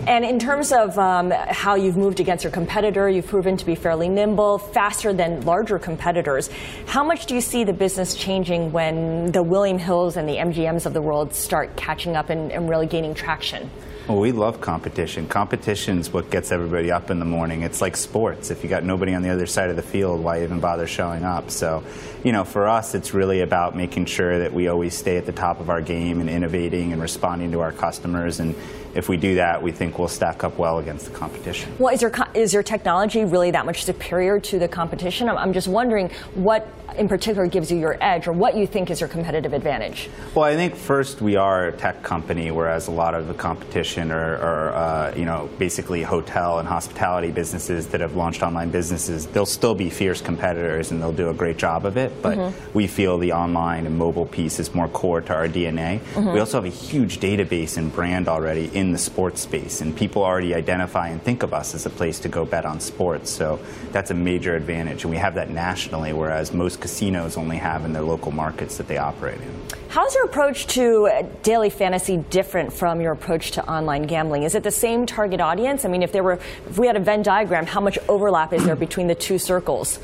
And 0.05 0.23
in 0.23 0.37
terms 0.37 0.71
of 0.71 0.95
um, 0.99 1.31
how 1.31 1.73
you've 1.73 1.97
moved 1.97 2.19
against 2.19 2.43
your 2.43 2.51
competitor, 2.51 3.09
you've 3.09 3.25
proven 3.25 3.57
to 3.57 3.65
be 3.65 3.73
fairly 3.73 4.09
nimble, 4.09 4.59
faster 4.59 5.11
than 5.11 5.41
larger 5.41 5.79
competitors. 5.79 6.51
How 6.85 7.03
much 7.03 7.25
do 7.25 7.33
you 7.33 7.41
see 7.41 7.63
the 7.63 7.73
business 7.73 8.13
changing 8.13 8.71
when 8.73 9.31
the 9.31 9.41
William 9.41 9.79
Hills 9.79 10.17
and 10.17 10.29
the 10.29 10.35
MGMs 10.35 10.85
of 10.85 10.93
the 10.93 11.01
world 11.01 11.33
start 11.33 11.75
catching 11.77 12.15
up 12.15 12.29
and, 12.29 12.51
and 12.51 12.69
really 12.69 12.85
gaining 12.85 13.15
traction? 13.15 13.71
Well, 14.11 14.19
we 14.19 14.33
love 14.33 14.59
competition. 14.59 15.25
Competition's 15.25 16.11
what 16.11 16.29
gets 16.29 16.51
everybody 16.51 16.91
up 16.91 17.09
in 17.11 17.19
the 17.19 17.25
morning. 17.25 17.61
It's 17.61 17.79
like 17.79 17.95
sports. 17.95 18.51
If 18.51 18.61
you 18.61 18.69
got 18.69 18.83
nobody 18.83 19.13
on 19.13 19.21
the 19.21 19.29
other 19.29 19.45
side 19.45 19.69
of 19.69 19.77
the 19.77 19.81
field, 19.81 20.21
why 20.21 20.43
even 20.43 20.59
bother 20.59 20.85
showing 20.85 21.23
up? 21.23 21.49
So, 21.49 21.81
you 22.21 22.33
know, 22.33 22.43
for 22.43 22.67
us, 22.67 22.93
it's 22.93 23.13
really 23.13 23.39
about 23.39 23.73
making 23.73 24.07
sure 24.07 24.39
that 24.39 24.53
we 24.53 24.67
always 24.67 24.97
stay 24.97 25.15
at 25.15 25.25
the 25.25 25.31
top 25.31 25.61
of 25.61 25.69
our 25.69 25.79
game 25.79 26.19
and 26.19 26.29
innovating 26.29 26.91
and 26.91 27.01
responding 27.01 27.53
to 27.53 27.61
our 27.61 27.71
customers. 27.71 28.41
And 28.41 28.53
if 28.93 29.07
we 29.07 29.15
do 29.15 29.35
that, 29.35 29.63
we 29.63 29.71
think 29.71 29.97
we'll 29.97 30.09
stack 30.09 30.43
up 30.43 30.57
well 30.57 30.79
against 30.79 31.05
the 31.05 31.11
competition. 31.11 31.73
Well, 31.79 31.93
is 31.93 32.01
your, 32.01 32.11
is 32.33 32.53
your 32.53 32.63
technology 32.63 33.23
really 33.23 33.51
that 33.51 33.65
much 33.65 33.85
superior 33.85 34.41
to 34.41 34.59
the 34.59 34.67
competition? 34.67 35.29
I'm, 35.29 35.37
I'm 35.37 35.53
just 35.53 35.69
wondering 35.69 36.09
what 36.33 36.67
in 36.97 37.07
particular 37.07 37.47
gives 37.47 37.71
you 37.71 37.77
your 37.77 37.97
edge 38.01 38.27
or 38.27 38.33
what 38.33 38.55
you 38.55 38.67
think 38.67 38.89
is 38.89 38.99
your 38.99 39.09
competitive 39.09 39.53
advantage? 39.53 40.09
Well, 40.35 40.45
I 40.45 40.55
think 40.55 40.75
first 40.75 41.21
we 41.21 41.35
are 41.35 41.67
a 41.67 41.71
tech 41.71 42.03
company, 42.03 42.51
whereas 42.51 42.87
a 42.87 42.91
lot 42.91 43.13
of 43.13 43.27
the 43.27 43.33
competition 43.33 44.11
are, 44.11 44.37
are 44.37 44.73
uh, 44.73 45.15
you 45.15 45.25
know, 45.25 45.49
basically 45.57 46.03
hotel 46.03 46.59
and 46.59 46.67
hospitality 46.67 47.31
businesses 47.31 47.87
that 47.87 48.01
have 48.01 48.15
launched 48.15 48.43
online 48.43 48.69
businesses. 48.69 49.27
They'll 49.27 49.45
still 49.45 49.75
be 49.75 49.89
fierce 49.89 50.21
competitors 50.21 50.91
and 50.91 51.01
they'll 51.01 51.11
do 51.11 51.29
a 51.29 51.33
great 51.33 51.57
job 51.57 51.85
of 51.85 51.97
it, 51.97 52.21
but 52.21 52.37
mm-hmm. 52.37 52.77
we 52.77 52.87
feel 52.87 53.17
the 53.17 53.33
online 53.33 53.85
and 53.85 53.97
mobile 53.97 54.25
piece 54.25 54.59
is 54.59 54.73
more 54.73 54.87
core 54.87 55.21
to 55.21 55.33
our 55.33 55.47
DNA. 55.47 55.99
Mm-hmm. 55.99 56.33
We 56.33 56.39
also 56.39 56.57
have 56.61 56.65
a 56.65 56.75
huge 56.75 57.19
database 57.19 57.77
and 57.77 57.93
brand 57.93 58.27
already 58.27 58.65
in 58.75 58.91
the 58.91 58.97
sports 58.97 59.41
space, 59.41 59.81
and 59.81 59.95
people 59.95 60.23
already 60.23 60.53
identify 60.53 61.09
and 61.09 61.21
think 61.21 61.43
of 61.43 61.53
us 61.53 61.73
as 61.73 61.85
a 61.85 61.89
place 61.89 62.19
to 62.19 62.29
go 62.29 62.45
bet 62.45 62.65
on 62.65 62.79
sports. 62.79 63.29
So 63.29 63.59
that's 63.91 64.11
a 64.11 64.13
major 64.13 64.55
advantage, 64.55 65.03
and 65.03 65.11
we 65.11 65.17
have 65.17 65.35
that 65.35 65.49
nationally, 65.49 66.13
whereas 66.13 66.53
most 66.53 66.80
casinos 66.81 67.37
only 67.37 67.57
have 67.57 67.85
in 67.85 67.93
their 67.93 68.01
local 68.01 68.31
markets 68.31 68.77
that 68.77 68.87
they 68.87 68.97
operate 68.97 69.39
in. 69.39 69.61
How's 69.89 70.15
your 70.15 70.25
approach 70.25 70.67
to 70.67 71.07
uh, 71.07 71.21
daily 71.43 71.69
fantasy 71.69 72.17
different 72.17 72.73
from 72.73 73.01
your 73.01 73.11
approach 73.11 73.51
to 73.51 73.69
online 73.69 74.03
gambling? 74.03 74.43
Is 74.43 74.55
it 74.55 74.63
the 74.63 74.71
same 74.71 75.05
target 75.05 75.41
audience? 75.41 75.85
I 75.85 75.89
mean, 75.89 76.01
if 76.01 76.11
there 76.11 76.23
were, 76.23 76.39
if 76.69 76.77
we 76.77 76.87
had 76.87 76.95
a 76.95 76.99
Venn 76.99 77.23
diagram, 77.23 77.65
how 77.65 77.81
much 77.81 77.97
overlap 78.07 78.53
is 78.53 78.65
there 78.65 78.75
between 78.75 79.07
the 79.07 79.15
two 79.15 79.37
circles? 79.37 79.99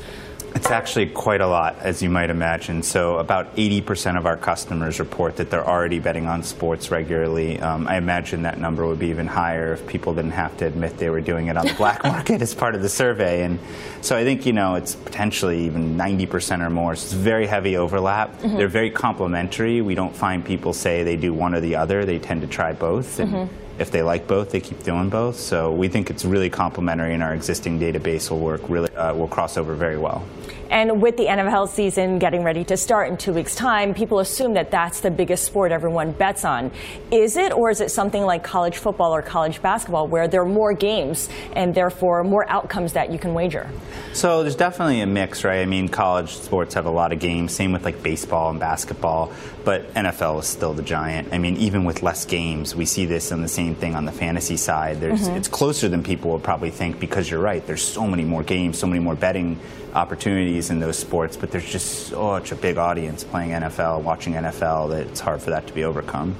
It's 0.54 0.70
actually 0.70 1.06
quite 1.06 1.40
a 1.40 1.46
lot, 1.46 1.76
as 1.80 2.02
you 2.02 2.10
might 2.10 2.30
imagine. 2.30 2.82
So, 2.82 3.18
about 3.18 3.54
80% 3.56 4.18
of 4.18 4.26
our 4.26 4.36
customers 4.36 4.98
report 4.98 5.36
that 5.36 5.50
they're 5.50 5.66
already 5.66 5.98
betting 5.98 6.26
on 6.26 6.42
sports 6.42 6.90
regularly. 6.90 7.60
Um, 7.60 7.86
I 7.86 7.96
imagine 7.96 8.42
that 8.42 8.58
number 8.58 8.86
would 8.86 8.98
be 8.98 9.08
even 9.08 9.26
higher 9.26 9.72
if 9.72 9.86
people 9.86 10.14
didn't 10.14 10.32
have 10.32 10.56
to 10.58 10.66
admit 10.66 10.98
they 10.98 11.10
were 11.10 11.20
doing 11.20 11.46
it 11.46 11.56
on 11.56 11.66
the 11.66 11.74
black 11.74 12.02
market 12.04 12.42
as 12.42 12.54
part 12.54 12.74
of 12.74 12.82
the 12.82 12.88
survey. 12.88 13.42
And 13.42 13.58
so, 14.00 14.16
I 14.16 14.24
think, 14.24 14.46
you 14.46 14.52
know, 14.52 14.74
it's 14.74 14.94
potentially 14.94 15.66
even 15.66 15.96
90% 15.96 16.66
or 16.66 16.70
more. 16.70 16.96
So, 16.96 17.04
it's 17.04 17.12
very 17.12 17.46
heavy 17.46 17.76
overlap. 17.76 18.30
Mm-hmm. 18.38 18.56
They're 18.56 18.68
very 18.68 18.90
complementary. 18.90 19.80
We 19.80 19.94
don't 19.94 20.14
find 20.16 20.44
people 20.44 20.72
say 20.72 21.02
they 21.02 21.16
do 21.16 21.32
one 21.32 21.54
or 21.54 21.60
the 21.60 21.76
other, 21.76 22.04
they 22.04 22.18
tend 22.18 22.40
to 22.42 22.46
try 22.46 22.72
both. 22.72 23.20
And, 23.20 23.32
mm-hmm 23.32 23.67
if 23.78 23.90
they 23.90 24.02
like 24.02 24.26
both, 24.26 24.50
they 24.50 24.60
keep 24.60 24.82
doing 24.82 25.08
both. 25.08 25.36
So 25.36 25.72
we 25.72 25.88
think 25.88 26.10
it's 26.10 26.24
really 26.24 26.50
complementary, 26.50 27.14
and 27.14 27.22
our 27.22 27.34
existing 27.34 27.78
database 27.78 28.30
will 28.30 28.40
work 28.40 28.68
really 28.68 28.94
uh, 28.94 29.14
will 29.14 29.28
cross 29.28 29.56
over 29.56 29.74
very 29.74 29.98
well. 29.98 30.24
And 30.70 31.00
with 31.00 31.16
the 31.16 31.26
NFL 31.26 31.68
season 31.68 32.18
getting 32.18 32.44
ready 32.44 32.64
to 32.64 32.76
start 32.76 33.08
in 33.08 33.16
two 33.16 33.32
weeks' 33.32 33.54
time, 33.54 33.94
people 33.94 34.18
assume 34.18 34.54
that 34.54 34.70
that's 34.70 35.00
the 35.00 35.10
biggest 35.10 35.44
sport 35.44 35.72
everyone 35.72 36.12
bets 36.12 36.44
on. 36.44 36.70
Is 37.10 37.36
it, 37.36 37.52
or 37.52 37.70
is 37.70 37.80
it 37.80 37.90
something 37.90 38.22
like 38.22 38.44
college 38.44 38.76
football 38.76 39.14
or 39.14 39.22
college 39.22 39.62
basketball 39.62 40.06
where 40.06 40.28
there 40.28 40.42
are 40.42 40.46
more 40.46 40.74
games 40.74 41.28
and 41.54 41.74
therefore 41.74 42.22
more 42.22 42.48
outcomes 42.50 42.92
that 42.92 43.10
you 43.10 43.18
can 43.18 43.32
wager? 43.32 43.68
So 44.12 44.42
there's 44.42 44.56
definitely 44.56 45.00
a 45.00 45.06
mix, 45.06 45.44
right? 45.44 45.60
I 45.60 45.66
mean, 45.66 45.88
college 45.88 46.34
sports 46.34 46.74
have 46.74 46.86
a 46.86 46.90
lot 46.90 47.12
of 47.12 47.18
games, 47.18 47.52
same 47.52 47.72
with 47.72 47.84
like 47.84 48.02
baseball 48.02 48.50
and 48.50 48.60
basketball, 48.60 49.32
but 49.64 49.92
NFL 49.94 50.40
is 50.40 50.46
still 50.46 50.74
the 50.74 50.82
giant. 50.82 51.32
I 51.32 51.38
mean, 51.38 51.56
even 51.56 51.84
with 51.84 52.02
less 52.02 52.24
games, 52.24 52.74
we 52.74 52.84
see 52.84 53.06
this 53.06 53.32
in 53.32 53.42
the 53.42 53.48
same 53.48 53.74
thing 53.74 53.94
on 53.94 54.04
the 54.04 54.12
fantasy 54.12 54.56
side. 54.56 54.98
Mm-hmm. 54.98 55.36
It's 55.36 55.48
closer 55.48 55.88
than 55.88 56.02
people 56.02 56.32
would 56.32 56.42
probably 56.42 56.70
think 56.70 57.00
because 57.00 57.30
you're 57.30 57.40
right. 57.40 57.64
There's 57.66 57.82
so 57.82 58.06
many 58.06 58.24
more 58.24 58.42
games, 58.42 58.78
so 58.78 58.86
many 58.86 59.00
more 59.00 59.14
betting 59.14 59.58
opportunities 59.94 60.57
in 60.58 60.80
those 60.80 60.98
sports, 60.98 61.36
but 61.36 61.50
there's 61.50 61.70
just 61.70 62.08
such 62.08 62.52
a 62.52 62.56
big 62.56 62.76
audience 62.76 63.24
playing 63.24 63.50
NFL, 63.50 64.02
watching 64.02 64.34
NFL, 64.34 64.90
that 64.90 65.06
it's 65.06 65.20
hard 65.20 65.40
for 65.40 65.50
that 65.50 65.66
to 65.68 65.72
be 65.72 65.84
overcome. 65.84 66.36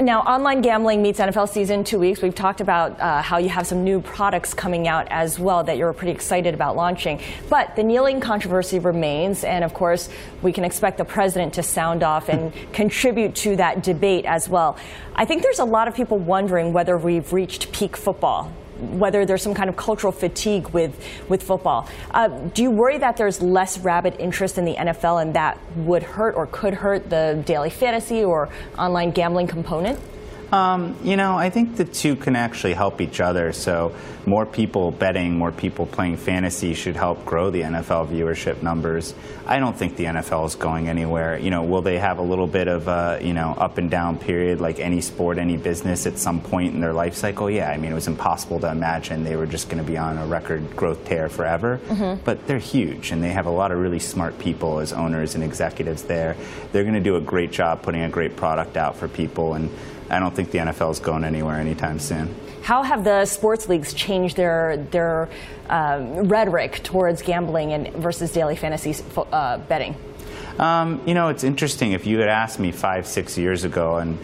Now, 0.00 0.22
online 0.22 0.62
gambling 0.62 1.02
meets 1.02 1.20
NFL 1.20 1.50
season 1.50 1.84
two 1.84 1.98
weeks. 1.98 2.22
We've 2.22 2.34
talked 2.34 2.62
about 2.62 2.98
uh, 2.98 3.20
how 3.20 3.36
you 3.36 3.50
have 3.50 3.66
some 3.66 3.84
new 3.84 4.00
products 4.00 4.54
coming 4.54 4.88
out 4.88 5.06
as 5.10 5.38
well 5.38 5.64
that 5.64 5.76
you're 5.76 5.92
pretty 5.92 6.12
excited 6.12 6.54
about 6.54 6.76
launching. 6.76 7.20
But 7.50 7.76
the 7.76 7.82
kneeling 7.82 8.20
controversy 8.20 8.78
remains, 8.78 9.44
and 9.44 9.62
of 9.62 9.74
course, 9.74 10.08
we 10.40 10.52
can 10.52 10.64
expect 10.64 10.96
the 10.96 11.04
president 11.04 11.54
to 11.54 11.62
sound 11.62 12.02
off 12.02 12.30
and 12.30 12.54
contribute 12.72 13.34
to 13.36 13.56
that 13.56 13.82
debate 13.82 14.24
as 14.24 14.48
well. 14.48 14.78
I 15.14 15.26
think 15.26 15.42
there's 15.42 15.58
a 15.58 15.64
lot 15.64 15.88
of 15.88 15.94
people 15.94 16.18
wondering 16.18 16.72
whether 16.72 16.96
we've 16.96 17.30
reached 17.32 17.70
peak 17.72 17.96
football 17.96 18.50
whether 18.82 19.24
there's 19.24 19.42
some 19.42 19.54
kind 19.54 19.70
of 19.70 19.76
cultural 19.76 20.12
fatigue 20.12 20.68
with, 20.68 20.94
with 21.28 21.42
football. 21.42 21.88
Uh, 22.10 22.28
do 22.28 22.62
you 22.62 22.70
worry 22.70 22.98
that 22.98 23.16
there's 23.16 23.40
less 23.40 23.78
rabid 23.78 24.16
interest 24.18 24.58
in 24.58 24.64
the 24.64 24.74
NFL 24.74 25.22
and 25.22 25.34
that 25.34 25.58
would 25.76 26.02
hurt 26.02 26.34
or 26.34 26.46
could 26.46 26.74
hurt 26.74 27.08
the 27.08 27.42
daily 27.46 27.70
fantasy 27.70 28.24
or 28.24 28.48
online 28.76 29.10
gambling 29.10 29.46
component? 29.46 29.98
Um, 30.52 30.96
you 31.02 31.16
know, 31.16 31.38
I 31.38 31.48
think 31.48 31.76
the 31.76 31.86
two 31.86 32.14
can 32.14 32.36
actually 32.36 32.74
help 32.74 33.00
each 33.00 33.20
other. 33.22 33.52
So, 33.54 33.94
more 34.26 34.44
people 34.44 34.90
betting, 34.92 35.36
more 35.36 35.50
people 35.50 35.86
playing 35.86 36.18
fantasy 36.18 36.74
should 36.74 36.94
help 36.94 37.24
grow 37.24 37.50
the 37.50 37.62
NFL 37.62 38.08
viewership 38.08 38.62
numbers. 38.62 39.14
I 39.46 39.58
don't 39.58 39.76
think 39.76 39.96
the 39.96 40.04
NFL 40.04 40.46
is 40.46 40.54
going 40.54 40.88
anywhere. 40.88 41.38
You 41.38 41.50
know, 41.50 41.64
will 41.64 41.80
they 41.80 41.98
have 41.98 42.18
a 42.18 42.22
little 42.22 42.46
bit 42.46 42.68
of 42.68 42.86
a 42.86 43.18
you 43.22 43.32
know 43.32 43.54
up 43.58 43.78
and 43.78 43.90
down 43.90 44.18
period 44.18 44.60
like 44.60 44.78
any 44.78 45.00
sport, 45.00 45.38
any 45.38 45.56
business 45.56 46.06
at 46.06 46.18
some 46.18 46.42
point 46.42 46.74
in 46.74 46.80
their 46.80 46.92
life 46.92 47.14
cycle? 47.14 47.50
Yeah, 47.50 47.70
I 47.70 47.78
mean, 47.78 47.90
it 47.90 47.94
was 47.94 48.06
impossible 48.06 48.60
to 48.60 48.70
imagine 48.70 49.24
they 49.24 49.36
were 49.36 49.46
just 49.46 49.70
going 49.70 49.82
to 49.82 49.90
be 49.90 49.96
on 49.96 50.18
a 50.18 50.26
record 50.26 50.76
growth 50.76 51.04
tear 51.06 51.30
forever. 51.30 51.80
Mm-hmm. 51.86 52.22
But 52.24 52.46
they're 52.46 52.58
huge, 52.58 53.10
and 53.10 53.24
they 53.24 53.30
have 53.30 53.46
a 53.46 53.50
lot 53.50 53.72
of 53.72 53.78
really 53.78 54.00
smart 54.00 54.38
people 54.38 54.80
as 54.80 54.92
owners 54.92 55.34
and 55.34 55.42
executives 55.42 56.02
there. 56.02 56.36
They're 56.72 56.84
going 56.84 56.94
to 56.94 57.00
do 57.00 57.16
a 57.16 57.22
great 57.22 57.52
job 57.52 57.82
putting 57.82 58.02
a 58.02 58.10
great 58.10 58.36
product 58.36 58.76
out 58.76 58.96
for 58.96 59.08
people 59.08 59.54
and 59.54 59.70
I 60.12 60.18
don't 60.18 60.34
think 60.34 60.50
the 60.50 60.58
NFL 60.58 60.92
is 60.92 61.00
going 61.00 61.24
anywhere 61.24 61.56
anytime 61.56 61.98
soon. 61.98 62.34
How 62.62 62.82
have 62.82 63.02
the 63.02 63.24
sports 63.24 63.68
leagues 63.68 63.94
changed 63.94 64.36
their 64.36 64.76
their 64.76 65.28
um, 65.68 66.28
rhetoric 66.28 66.82
towards 66.82 67.22
gambling 67.22 67.72
and 67.72 67.88
versus 67.94 68.30
daily 68.32 68.54
fantasy 68.54 68.94
uh, 69.16 69.58
betting? 69.58 69.96
Um, 70.58 71.00
you 71.06 71.14
know, 71.14 71.28
it's 71.28 71.44
interesting. 71.44 71.92
If 71.92 72.06
you 72.06 72.18
had 72.18 72.28
asked 72.28 72.58
me 72.58 72.72
five, 72.72 73.06
six 73.06 73.38
years 73.38 73.64
ago, 73.64 73.96
and 73.96 74.18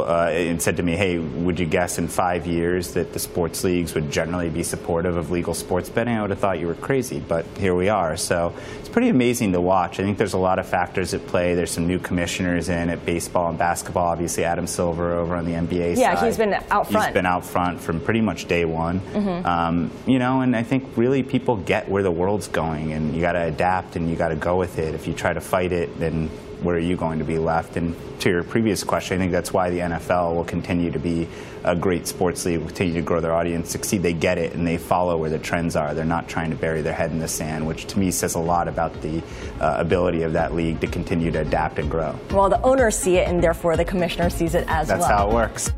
uh, 0.00 0.30
and 0.32 0.60
said 0.60 0.76
to 0.78 0.82
me, 0.82 0.96
"Hey, 0.96 1.18
would 1.18 1.60
you 1.60 1.66
guess 1.66 1.98
in 1.98 2.08
five 2.08 2.46
years 2.46 2.94
that 2.94 3.12
the 3.12 3.18
sports 3.18 3.62
leagues 3.64 3.94
would 3.94 4.10
generally 4.10 4.50
be 4.50 4.62
supportive 4.62 5.16
of 5.16 5.30
legal 5.30 5.54
sports 5.54 5.88
betting?" 5.88 6.16
I 6.16 6.22
would 6.22 6.30
have 6.30 6.38
thought 6.38 6.58
you 6.58 6.66
were 6.66 6.74
crazy, 6.74 7.20
but 7.20 7.46
here 7.58 7.74
we 7.74 7.88
are. 7.88 8.16
So 8.16 8.54
it's 8.80 8.88
pretty 8.88 9.08
amazing 9.08 9.52
to 9.52 9.60
watch. 9.60 10.00
I 10.00 10.02
think 10.02 10.18
there's 10.18 10.32
a 10.32 10.38
lot 10.38 10.58
of 10.58 10.66
factors 10.66 11.14
at 11.14 11.26
play. 11.26 11.54
There's 11.54 11.70
some 11.70 11.86
new 11.86 11.98
commissioners 11.98 12.68
in 12.68 12.90
at 12.90 13.04
baseball 13.04 13.48
and 13.48 13.58
basketball. 13.58 14.08
Obviously, 14.08 14.44
Adam 14.44 14.66
Silver 14.66 15.12
over 15.12 15.36
on 15.36 15.44
the 15.44 15.52
NBA 15.52 15.96
yeah, 15.96 16.14
side. 16.14 16.22
Yeah, 16.22 16.26
he's 16.26 16.36
been 16.36 16.54
out 16.70 16.90
front. 16.90 17.06
He's 17.06 17.14
been 17.14 17.26
out 17.26 17.44
front 17.44 17.80
from 17.80 18.00
pretty 18.00 18.20
much 18.20 18.46
day 18.46 18.64
one. 18.64 19.00
Mm-hmm. 19.00 19.46
Um, 19.46 19.90
you 20.06 20.18
know, 20.18 20.40
and 20.40 20.56
I 20.56 20.62
think 20.62 20.96
really 20.96 21.22
people 21.22 21.56
get 21.56 21.88
where 21.88 22.02
the 22.02 22.10
world's 22.10 22.48
going, 22.48 22.92
and 22.92 23.14
you 23.14 23.20
got 23.20 23.32
to 23.32 23.42
adapt 23.42 23.96
and 23.96 24.08
you 24.08 24.16
got 24.16 24.28
to 24.28 24.36
go 24.36 24.56
with 24.56 24.78
it. 24.78 24.94
If 24.94 25.06
you 25.06 25.14
try 25.14 25.32
to 25.32 25.40
fight 25.40 25.72
it, 25.72 25.98
then 25.98 26.30
where 26.62 26.76
are 26.76 26.80
you 26.80 26.96
going 26.96 27.18
to 27.18 27.24
be 27.24 27.38
left? 27.38 27.76
And 27.76 27.94
to 28.20 28.30
your 28.30 28.44
previous 28.44 28.84
question, 28.84 29.16
I 29.16 29.20
think 29.20 29.32
that's 29.32 29.52
why 29.52 29.70
the 29.70 29.80
NFL 29.80 30.34
will 30.34 30.44
continue 30.44 30.90
to 30.90 30.98
be 30.98 31.28
a 31.64 31.76
great 31.76 32.06
sports 32.06 32.44
league, 32.44 32.64
continue 32.66 32.94
to 32.94 33.02
grow 33.02 33.20
their 33.20 33.34
audience, 33.34 33.70
succeed. 33.70 34.02
They 34.02 34.12
get 34.12 34.38
it 34.38 34.52
and 34.52 34.66
they 34.66 34.78
follow 34.78 35.16
where 35.16 35.30
the 35.30 35.38
trends 35.38 35.76
are. 35.76 35.94
They're 35.94 36.04
not 36.04 36.28
trying 36.28 36.50
to 36.50 36.56
bury 36.56 36.82
their 36.82 36.92
head 36.92 37.10
in 37.10 37.18
the 37.18 37.28
sand, 37.28 37.66
which 37.66 37.86
to 37.86 37.98
me 37.98 38.10
says 38.10 38.34
a 38.34 38.40
lot 38.40 38.68
about 38.68 39.00
the 39.02 39.22
uh, 39.60 39.76
ability 39.78 40.22
of 40.22 40.32
that 40.32 40.54
league 40.54 40.80
to 40.80 40.86
continue 40.86 41.30
to 41.30 41.40
adapt 41.40 41.78
and 41.78 41.90
grow. 41.90 42.18
Well, 42.30 42.48
the 42.48 42.60
owners 42.62 42.96
see 42.96 43.16
it, 43.16 43.28
and 43.28 43.42
therefore 43.42 43.76
the 43.76 43.84
commissioner 43.84 44.30
sees 44.30 44.54
it 44.54 44.66
as 44.68 44.88
that's 44.88 45.00
well. 45.00 45.08
That's 45.08 45.20
how 45.20 45.30
it 45.30 45.34
works. 45.34 45.72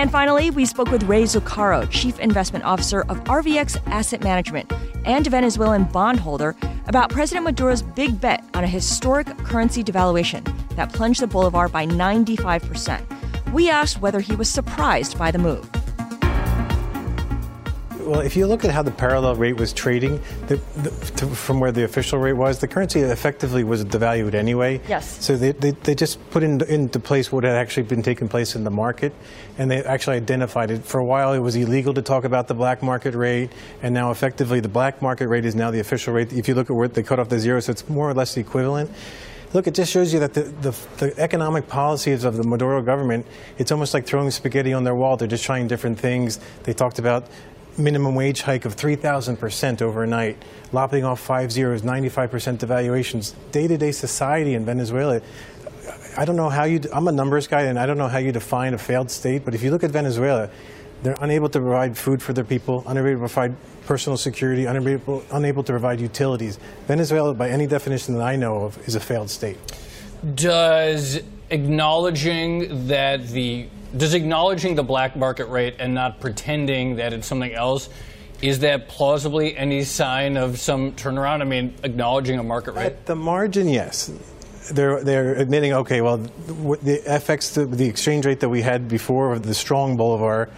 And 0.00 0.10
finally, 0.10 0.48
we 0.50 0.64
spoke 0.64 0.90
with 0.90 1.02
Ray 1.02 1.24
Zucaro, 1.24 1.86
Chief 1.90 2.18
Investment 2.20 2.64
Officer 2.64 3.02
of 3.10 3.22
RVX 3.24 3.76
Asset 3.88 4.24
Management 4.24 4.72
and 5.04 5.26
Venezuelan 5.26 5.84
bondholder, 5.84 6.56
about 6.86 7.10
President 7.10 7.46
Maduro's 7.46 7.82
big 7.82 8.18
bet 8.18 8.42
on 8.54 8.64
a 8.64 8.66
historic 8.66 9.26
currency 9.44 9.84
devaluation 9.84 10.42
that 10.74 10.90
plunged 10.90 11.20
the 11.20 11.26
bolivar 11.26 11.68
by 11.68 11.86
95%. 11.86 13.52
We 13.52 13.68
asked 13.68 14.00
whether 14.00 14.20
he 14.20 14.34
was 14.34 14.48
surprised 14.48 15.18
by 15.18 15.30
the 15.30 15.38
move. 15.38 15.68
Well, 18.10 18.22
if 18.22 18.34
you 18.34 18.48
look 18.48 18.64
at 18.64 18.72
how 18.72 18.82
the 18.82 18.90
parallel 18.90 19.36
rate 19.36 19.56
was 19.56 19.72
trading 19.72 20.20
the, 20.48 20.56
the, 20.78 20.90
to, 21.18 21.26
from 21.28 21.60
where 21.60 21.70
the 21.70 21.84
official 21.84 22.18
rate 22.18 22.32
was, 22.32 22.58
the 22.58 22.66
currency 22.66 22.98
effectively 22.98 23.62
was 23.62 23.84
devalued 23.84 24.34
anyway. 24.34 24.80
Yes. 24.88 25.24
So 25.24 25.36
they, 25.36 25.52
they, 25.52 25.70
they 25.70 25.94
just 25.94 26.18
put 26.30 26.42
in, 26.42 26.60
into 26.64 26.98
place 26.98 27.30
what 27.30 27.44
had 27.44 27.54
actually 27.54 27.84
been 27.84 28.02
taking 28.02 28.28
place 28.28 28.56
in 28.56 28.64
the 28.64 28.70
market, 28.70 29.14
and 29.58 29.70
they 29.70 29.84
actually 29.84 30.16
identified 30.16 30.72
it. 30.72 30.84
For 30.84 30.98
a 30.98 31.04
while, 31.04 31.34
it 31.34 31.38
was 31.38 31.54
illegal 31.54 31.94
to 31.94 32.02
talk 32.02 32.24
about 32.24 32.48
the 32.48 32.54
black 32.54 32.82
market 32.82 33.14
rate, 33.14 33.52
and 33.80 33.94
now 33.94 34.10
effectively 34.10 34.58
the 34.58 34.68
black 34.68 35.00
market 35.00 35.28
rate 35.28 35.44
is 35.44 35.54
now 35.54 35.70
the 35.70 35.78
official 35.78 36.12
rate. 36.12 36.32
If 36.32 36.48
you 36.48 36.56
look 36.56 36.68
at 36.68 36.74
where 36.74 36.88
they 36.88 37.04
cut 37.04 37.20
off 37.20 37.28
the 37.28 37.38
zero, 37.38 37.60
so 37.60 37.70
it's 37.70 37.88
more 37.88 38.10
or 38.10 38.14
less 38.14 38.34
the 38.34 38.40
equivalent. 38.40 38.90
Look, 39.52 39.66
it 39.66 39.74
just 39.74 39.90
shows 39.90 40.12
you 40.12 40.20
that 40.20 40.32
the, 40.32 40.42
the, 40.42 40.70
the, 40.98 41.18
economic 41.18 41.66
policies 41.66 42.22
of 42.22 42.36
the 42.36 42.44
Maduro 42.44 42.82
government, 42.82 43.26
it's 43.58 43.72
almost 43.72 43.94
like 43.94 44.06
throwing 44.06 44.30
spaghetti 44.30 44.72
on 44.72 44.84
their 44.84 44.94
wall. 44.94 45.16
They're 45.16 45.26
just 45.26 45.42
trying 45.42 45.66
different 45.66 45.98
things. 45.98 46.38
They 46.62 46.72
talked 46.72 47.00
about 47.00 47.26
minimum 47.80 48.14
wage 48.14 48.42
hike 48.42 48.64
of 48.64 48.76
3,000% 48.76 49.82
overnight, 49.82 50.42
lopping 50.72 51.04
off 51.04 51.20
five 51.20 51.50
zeros, 51.50 51.82
95% 51.82 52.58
devaluations. 52.58 53.34
Day 53.52 53.66
to 53.66 53.76
day 53.76 53.92
society 53.92 54.54
in 54.54 54.64
Venezuela. 54.64 55.20
I 56.16 56.24
don't 56.24 56.36
know 56.36 56.48
how 56.48 56.64
you, 56.64 56.80
I'm 56.92 57.08
a 57.08 57.12
numbers 57.12 57.46
guy 57.46 57.62
and 57.62 57.78
I 57.78 57.86
don't 57.86 57.98
know 57.98 58.08
how 58.08 58.18
you 58.18 58.32
define 58.32 58.74
a 58.74 58.78
failed 58.78 59.10
state, 59.10 59.44
but 59.44 59.54
if 59.54 59.62
you 59.62 59.70
look 59.70 59.84
at 59.84 59.90
Venezuela, 59.90 60.50
they're 61.02 61.16
unable 61.20 61.48
to 61.48 61.58
provide 61.58 61.96
food 61.96 62.22
for 62.22 62.32
their 62.32 62.44
people, 62.44 62.84
unable 62.86 63.12
to 63.12 63.18
provide 63.18 63.56
personal 63.86 64.16
security, 64.16 64.66
unable, 64.66 65.24
unable 65.32 65.62
to 65.62 65.72
provide 65.72 66.00
utilities. 66.00 66.58
Venezuela, 66.86 67.34
by 67.34 67.48
any 67.48 67.66
definition 67.66 68.14
that 68.14 68.22
I 68.22 68.36
know 68.36 68.64
of, 68.64 68.78
is 68.86 68.94
a 68.94 69.00
failed 69.00 69.30
state. 69.30 69.58
Does 70.34 71.20
acknowledging 71.50 72.86
that 72.88 73.28
the 73.28 73.68
does 73.96 74.14
acknowledging 74.14 74.74
the 74.74 74.82
black 74.82 75.16
market 75.16 75.46
rate 75.46 75.76
and 75.78 75.94
not 75.94 76.20
pretending 76.20 76.96
that 76.96 77.12
it's 77.12 77.26
something 77.26 77.52
else 77.52 77.88
is 78.42 78.60
that 78.60 78.88
plausibly 78.88 79.56
any 79.56 79.84
sign 79.84 80.36
of 80.36 80.58
some 80.58 80.92
turnaround? 80.92 81.42
I 81.42 81.44
mean, 81.44 81.74
acknowledging 81.82 82.38
a 82.38 82.42
market 82.42 82.72
rate? 82.72 82.86
At 82.86 83.06
the 83.06 83.14
margin, 83.14 83.68
yes. 83.68 84.10
They're, 84.72 85.02
they're 85.02 85.34
admitting, 85.34 85.72
okay, 85.72 86.00
well, 86.00 86.18
the 86.18 87.02
FX, 87.06 87.54
the, 87.54 87.66
the 87.66 87.86
exchange 87.86 88.24
rate 88.24 88.40
that 88.40 88.48
we 88.48 88.62
had 88.62 88.88
before, 88.88 89.38
the 89.38 89.54
strong 89.54 89.96
bolivar, 89.96 90.48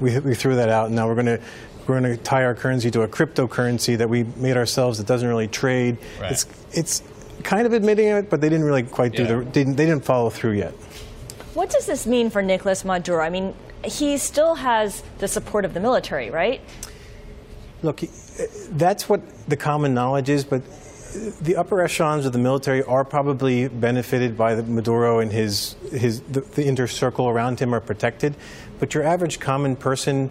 we, 0.00 0.18
we 0.18 0.34
threw 0.34 0.56
that 0.56 0.68
out, 0.68 0.86
and 0.86 0.96
now 0.96 1.06
we're 1.06 1.14
going 1.14 1.26
to 1.26 1.40
we're 1.86 1.98
going 2.00 2.16
to 2.16 2.22
tie 2.22 2.44
our 2.44 2.54
currency 2.54 2.92
to 2.92 3.02
a 3.02 3.08
cryptocurrency 3.08 3.98
that 3.98 4.08
we 4.08 4.22
made 4.36 4.56
ourselves 4.56 4.98
that 4.98 5.06
doesn't 5.08 5.28
really 5.28 5.48
trade. 5.48 5.98
Right. 6.20 6.30
It's 6.30 6.46
it's 6.72 7.02
kind 7.42 7.66
of 7.66 7.72
admitting 7.72 8.06
it, 8.06 8.30
but 8.30 8.40
they 8.40 8.48
didn't 8.48 8.64
really 8.64 8.84
quite 8.84 9.12
do 9.12 9.24
Yeah. 9.24 9.38
the 9.38 9.44
didn't, 9.46 9.76
they 9.76 9.86
didn't 9.86 10.04
follow 10.04 10.30
through 10.30 10.52
yet. 10.52 10.74
What 11.54 11.68
does 11.68 11.84
this 11.84 12.06
mean 12.06 12.30
for 12.30 12.40
Nicolas 12.40 12.84
Maduro? 12.84 13.22
I 13.22 13.28
mean, 13.28 13.54
he 13.84 14.16
still 14.16 14.54
has 14.54 15.02
the 15.18 15.28
support 15.28 15.64
of 15.66 15.74
the 15.74 15.80
military, 15.80 16.30
right? 16.30 16.62
Look, 17.82 18.02
uh, 18.02 18.06
that's 18.70 19.08
what 19.08 19.20
the 19.48 19.56
common 19.56 19.92
knowledge 19.92 20.30
is, 20.30 20.44
but 20.44 20.62
uh, 20.62 21.30
the 21.42 21.56
upper 21.56 21.82
echelons 21.82 22.24
of 22.24 22.32
the 22.32 22.38
military 22.38 22.82
are 22.84 23.04
probably 23.04 23.68
benefited 23.68 24.38
by 24.38 24.54
Maduro 24.62 25.18
and 25.18 25.30
his 25.30 25.76
his 25.90 26.22
the, 26.22 26.40
the 26.40 26.64
inner 26.64 26.86
circle 26.86 27.28
around 27.28 27.60
him 27.60 27.74
are 27.74 27.80
protected, 27.80 28.34
but 28.78 28.94
your 28.94 29.02
average 29.02 29.38
common 29.38 29.76
person 29.76 30.30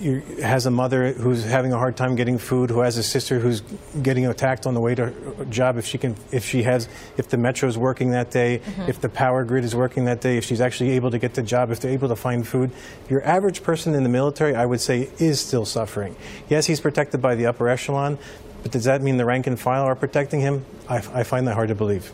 has 0.00 0.64
a 0.64 0.70
mother 0.70 1.12
who's 1.12 1.44
having 1.44 1.72
a 1.72 1.76
hard 1.76 1.96
time 1.96 2.16
getting 2.16 2.38
food, 2.38 2.70
who 2.70 2.80
has 2.80 2.96
a 2.96 3.02
sister 3.02 3.38
who's 3.38 3.60
getting 4.02 4.26
attacked 4.26 4.66
on 4.66 4.72
the 4.72 4.80
way 4.80 4.94
to 4.94 5.06
her 5.06 5.44
job 5.46 5.76
if 5.76 5.86
she 5.86 5.98
can, 5.98 6.16
if 6.32 6.44
she 6.44 6.62
has, 6.62 6.88
if 7.18 7.28
the 7.28 7.36
metro's 7.36 7.76
working 7.76 8.10
that 8.10 8.30
day, 8.30 8.58
mm-hmm. 8.58 8.88
if 8.88 9.00
the 9.00 9.08
power 9.08 9.44
grid 9.44 9.62
is 9.62 9.74
working 9.74 10.06
that 10.06 10.22
day, 10.22 10.38
if 10.38 10.44
she's 10.44 10.60
actually 10.60 10.90
able 10.90 11.10
to 11.10 11.18
get 11.18 11.34
the 11.34 11.42
job, 11.42 11.70
if 11.70 11.80
they're 11.80 11.90
able 11.90 12.08
to 12.08 12.16
find 12.16 12.48
food. 12.48 12.70
Your 13.10 13.22
average 13.24 13.62
person 13.62 13.94
in 13.94 14.02
the 14.02 14.08
military, 14.08 14.54
I 14.54 14.64
would 14.64 14.80
say, 14.80 15.10
is 15.18 15.38
still 15.38 15.66
suffering. 15.66 16.16
Yes, 16.48 16.64
he's 16.64 16.80
protected 16.80 17.20
by 17.20 17.34
the 17.34 17.46
upper 17.46 17.68
echelon, 17.68 18.18
but 18.62 18.72
does 18.72 18.84
that 18.84 19.02
mean 19.02 19.18
the 19.18 19.26
rank 19.26 19.46
and 19.46 19.60
file 19.60 19.84
are 19.84 19.96
protecting 19.96 20.40
him? 20.40 20.64
I, 20.88 20.96
I 20.96 21.22
find 21.24 21.46
that 21.46 21.54
hard 21.54 21.68
to 21.68 21.74
believe. 21.74 22.10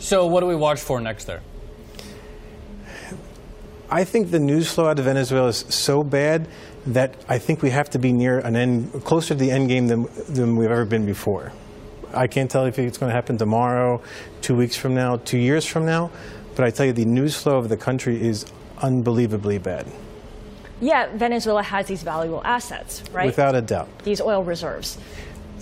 So, 0.00 0.26
what 0.26 0.40
do 0.40 0.46
we 0.46 0.56
watch 0.56 0.80
for 0.80 1.00
next 1.00 1.26
there? 1.26 1.42
I 3.92 4.04
think 4.04 4.30
the 4.30 4.40
news 4.40 4.72
flow 4.72 4.86
out 4.86 4.98
of 4.98 5.04
Venezuela 5.04 5.48
is 5.48 5.66
so 5.68 6.02
bad 6.02 6.48
that 6.86 7.14
I 7.28 7.38
think 7.38 7.62
we 7.62 7.70
have 7.70 7.90
to 7.90 7.98
be 7.98 8.12
near 8.12 8.38
an 8.40 8.56
end, 8.56 9.04
closer 9.04 9.34
to 9.34 9.40
the 9.40 9.50
end 9.50 9.68
game 9.68 9.86
than, 9.86 10.06
than 10.28 10.56
we've 10.56 10.70
ever 10.70 10.84
been 10.84 11.06
before. 11.06 11.52
I 12.14 12.26
can't 12.26 12.50
tell 12.50 12.64
if 12.66 12.78
it's 12.78 12.98
going 12.98 13.10
to 13.10 13.14
happen 13.14 13.38
tomorrow, 13.38 14.02
two 14.40 14.54
weeks 14.56 14.76
from 14.76 14.94
now, 14.94 15.16
two 15.16 15.38
years 15.38 15.64
from 15.64 15.86
now, 15.86 16.10
but 16.56 16.64
I 16.66 16.70
tell 16.70 16.84
you, 16.86 16.92
the 16.92 17.04
news 17.06 17.40
flow 17.40 17.56
of 17.56 17.68
the 17.68 17.76
country 17.76 18.20
is 18.20 18.44
unbelievably 18.82 19.58
bad, 19.58 19.86
Yeah, 20.80 21.08
Venezuela 21.16 21.62
has 21.62 21.86
these 21.86 22.02
valuable 22.02 22.42
assets, 22.44 23.02
right? 23.12 23.26
without 23.26 23.54
a 23.54 23.62
doubt. 23.62 23.88
these 24.02 24.20
oil 24.20 24.42
reserves. 24.42 24.98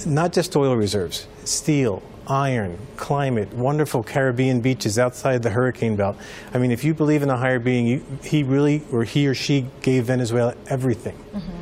Not 0.07 0.33
just 0.33 0.57
oil 0.57 0.77
reserves, 0.77 1.27
steel, 1.45 2.03
iron, 2.27 2.79
climate, 2.97 3.53
wonderful 3.53 4.03
Caribbean 4.03 4.61
beaches 4.61 4.99
outside 4.99 5.43
the 5.43 5.51
hurricane 5.51 5.97
belt. 5.97 6.17
I 6.55 6.59
mean, 6.59 6.71
if 6.71 6.85
you 6.85 6.95
believe 6.95 7.23
in 7.23 7.31
a 7.31 7.37
higher 7.37 7.59
being, 7.59 7.87
you, 7.87 8.05
he 8.23 8.43
really, 8.43 8.83
or 8.93 9.05
he 9.05 9.27
or 9.27 9.35
she, 9.35 9.67
gave 9.83 10.05
Venezuela 10.05 10.55
everything. 10.69 11.17
Mm-hmm. 11.17 11.57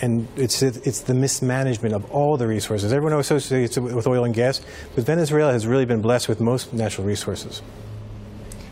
And 0.00 0.28
it's, 0.36 0.62
it's 0.62 1.00
the 1.00 1.14
mismanagement 1.14 1.94
of 1.94 2.10
all 2.12 2.36
the 2.36 2.46
resources. 2.46 2.92
Everyone 2.92 3.18
associates 3.18 3.76
it 3.76 3.80
with 3.80 4.06
oil 4.06 4.24
and 4.24 4.34
gas, 4.34 4.60
but 4.94 5.04
Venezuela 5.04 5.52
has 5.52 5.66
really 5.66 5.86
been 5.86 6.02
blessed 6.02 6.28
with 6.28 6.40
most 6.40 6.72
natural 6.72 7.06
resources. 7.06 7.62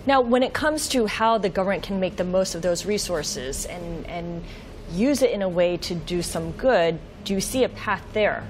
Now, 0.07 0.21
when 0.21 0.45
it 0.45 0.53
comes 0.53 0.89
to 0.91 1.07
how 1.07 1.39
the 1.39 1.49
government 1.49 1.83
can 1.83 1.99
make 1.99 2.17
the 2.17 2.25
most 2.25 2.55
of 2.55 2.63
those 2.63 2.87
resources 2.87 3.67
and, 3.67 4.07
and 4.07 4.45
use 4.93 5.23
it 5.23 5.31
in 5.31 5.43
a 5.43 5.49
way 5.49 5.77
to 5.79 5.97
do 5.97 6.23
some 6.23 6.53
good, 6.53 7.01
do 7.25 7.35
you 7.35 7.41
see 7.41 7.65
a 7.65 7.69
path 7.69 8.05
there? 8.13 8.47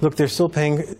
Look, 0.00 0.16
they're 0.16 0.28
still 0.28 0.48
paying. 0.48 0.96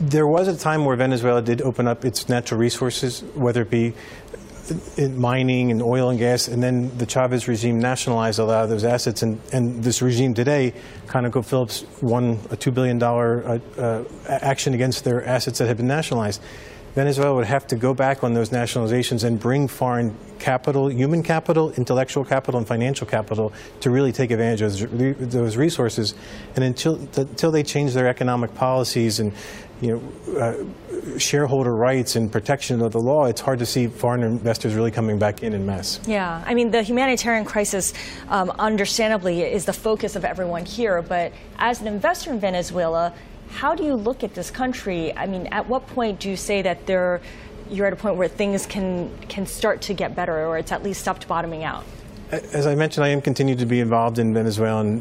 There 0.00 0.26
was 0.26 0.48
a 0.48 0.56
time 0.56 0.84
where 0.84 0.96
Venezuela 0.96 1.40
did 1.40 1.62
open 1.62 1.88
up 1.88 2.04
its 2.04 2.28
natural 2.28 2.60
resources, 2.60 3.22
whether 3.34 3.62
it 3.62 3.70
be 3.70 3.94
in 4.96 5.18
mining 5.18 5.70
and 5.70 5.80
oil 5.82 6.10
and 6.10 6.18
gas, 6.18 6.48
and 6.48 6.62
then 6.62 6.96
the 6.98 7.06
Chavez 7.06 7.48
regime 7.48 7.78
nationalized 7.78 8.38
a 8.38 8.44
lot 8.44 8.64
of 8.64 8.70
those 8.70 8.84
assets. 8.84 9.22
And, 9.22 9.40
and 9.52 9.82
this 9.82 10.02
regime 10.02 10.34
today, 10.34 10.74
ConocoPhillips 11.06 12.02
won 12.02 12.32
a 12.50 12.56
$2 12.56 12.74
billion 12.74 13.02
uh, 13.02 13.58
uh, 13.78 14.04
action 14.28 14.74
against 14.74 15.04
their 15.04 15.24
assets 15.24 15.58
that 15.58 15.66
had 15.66 15.76
been 15.76 15.86
nationalized. 15.86 16.42
Venezuela 16.96 17.34
would 17.34 17.44
have 17.44 17.66
to 17.66 17.76
go 17.76 17.92
back 17.92 18.24
on 18.24 18.32
those 18.32 18.48
nationalizations 18.48 19.22
and 19.22 19.38
bring 19.38 19.68
foreign 19.68 20.16
capital, 20.38 20.90
human 20.90 21.22
capital, 21.22 21.70
intellectual 21.72 22.24
capital, 22.24 22.56
and 22.56 22.66
financial 22.66 23.06
capital 23.06 23.52
to 23.80 23.90
really 23.90 24.12
take 24.12 24.30
advantage 24.30 24.62
of 24.62 25.30
those 25.30 25.58
resources. 25.58 26.14
And 26.54 26.64
until, 26.64 26.94
until 26.94 27.50
they 27.50 27.62
change 27.62 27.92
their 27.92 28.08
economic 28.08 28.54
policies 28.54 29.20
and 29.20 29.34
you 29.82 29.90
know, 29.92 30.40
uh, 30.40 31.18
shareholder 31.18 31.76
rights 31.76 32.16
and 32.16 32.32
protection 32.32 32.80
of 32.80 32.92
the 32.92 32.98
law, 32.98 33.26
it's 33.26 33.42
hard 33.42 33.58
to 33.58 33.66
see 33.66 33.88
foreign 33.88 34.22
investors 34.22 34.74
really 34.74 34.90
coming 34.90 35.18
back 35.18 35.42
in 35.42 35.52
in 35.52 35.66
mass. 35.66 36.00
Yeah, 36.06 36.42
I 36.46 36.54
mean, 36.54 36.70
the 36.70 36.82
humanitarian 36.82 37.44
crisis, 37.44 37.92
um, 38.28 38.50
understandably, 38.58 39.42
is 39.42 39.66
the 39.66 39.74
focus 39.74 40.16
of 40.16 40.24
everyone 40.24 40.64
here. 40.64 41.02
But 41.02 41.34
as 41.58 41.82
an 41.82 41.88
investor 41.88 42.30
in 42.30 42.40
Venezuela, 42.40 43.12
how 43.50 43.74
do 43.74 43.84
you 43.84 43.94
look 43.94 44.24
at 44.24 44.34
this 44.34 44.50
country? 44.50 45.16
I 45.16 45.26
mean, 45.26 45.46
at 45.48 45.68
what 45.68 45.86
point 45.86 46.20
do 46.20 46.28
you 46.28 46.36
say 46.36 46.62
that 46.62 46.86
they're, 46.86 47.20
you're 47.70 47.86
at 47.86 47.92
a 47.92 47.96
point 47.96 48.16
where 48.16 48.28
things 48.28 48.66
can, 48.66 49.10
can 49.28 49.46
start 49.46 49.82
to 49.82 49.94
get 49.94 50.14
better 50.14 50.46
or 50.46 50.58
it's 50.58 50.72
at 50.72 50.82
least 50.82 51.00
stopped 51.00 51.26
bottoming 51.28 51.64
out? 51.64 51.84
As 52.32 52.66
I 52.66 52.74
mentioned, 52.74 53.04
I 53.04 53.10
am 53.10 53.20
continuing 53.20 53.58
to 53.60 53.66
be 53.66 53.78
involved 53.78 54.18
in 54.18 54.34
Venezuelan 54.34 55.00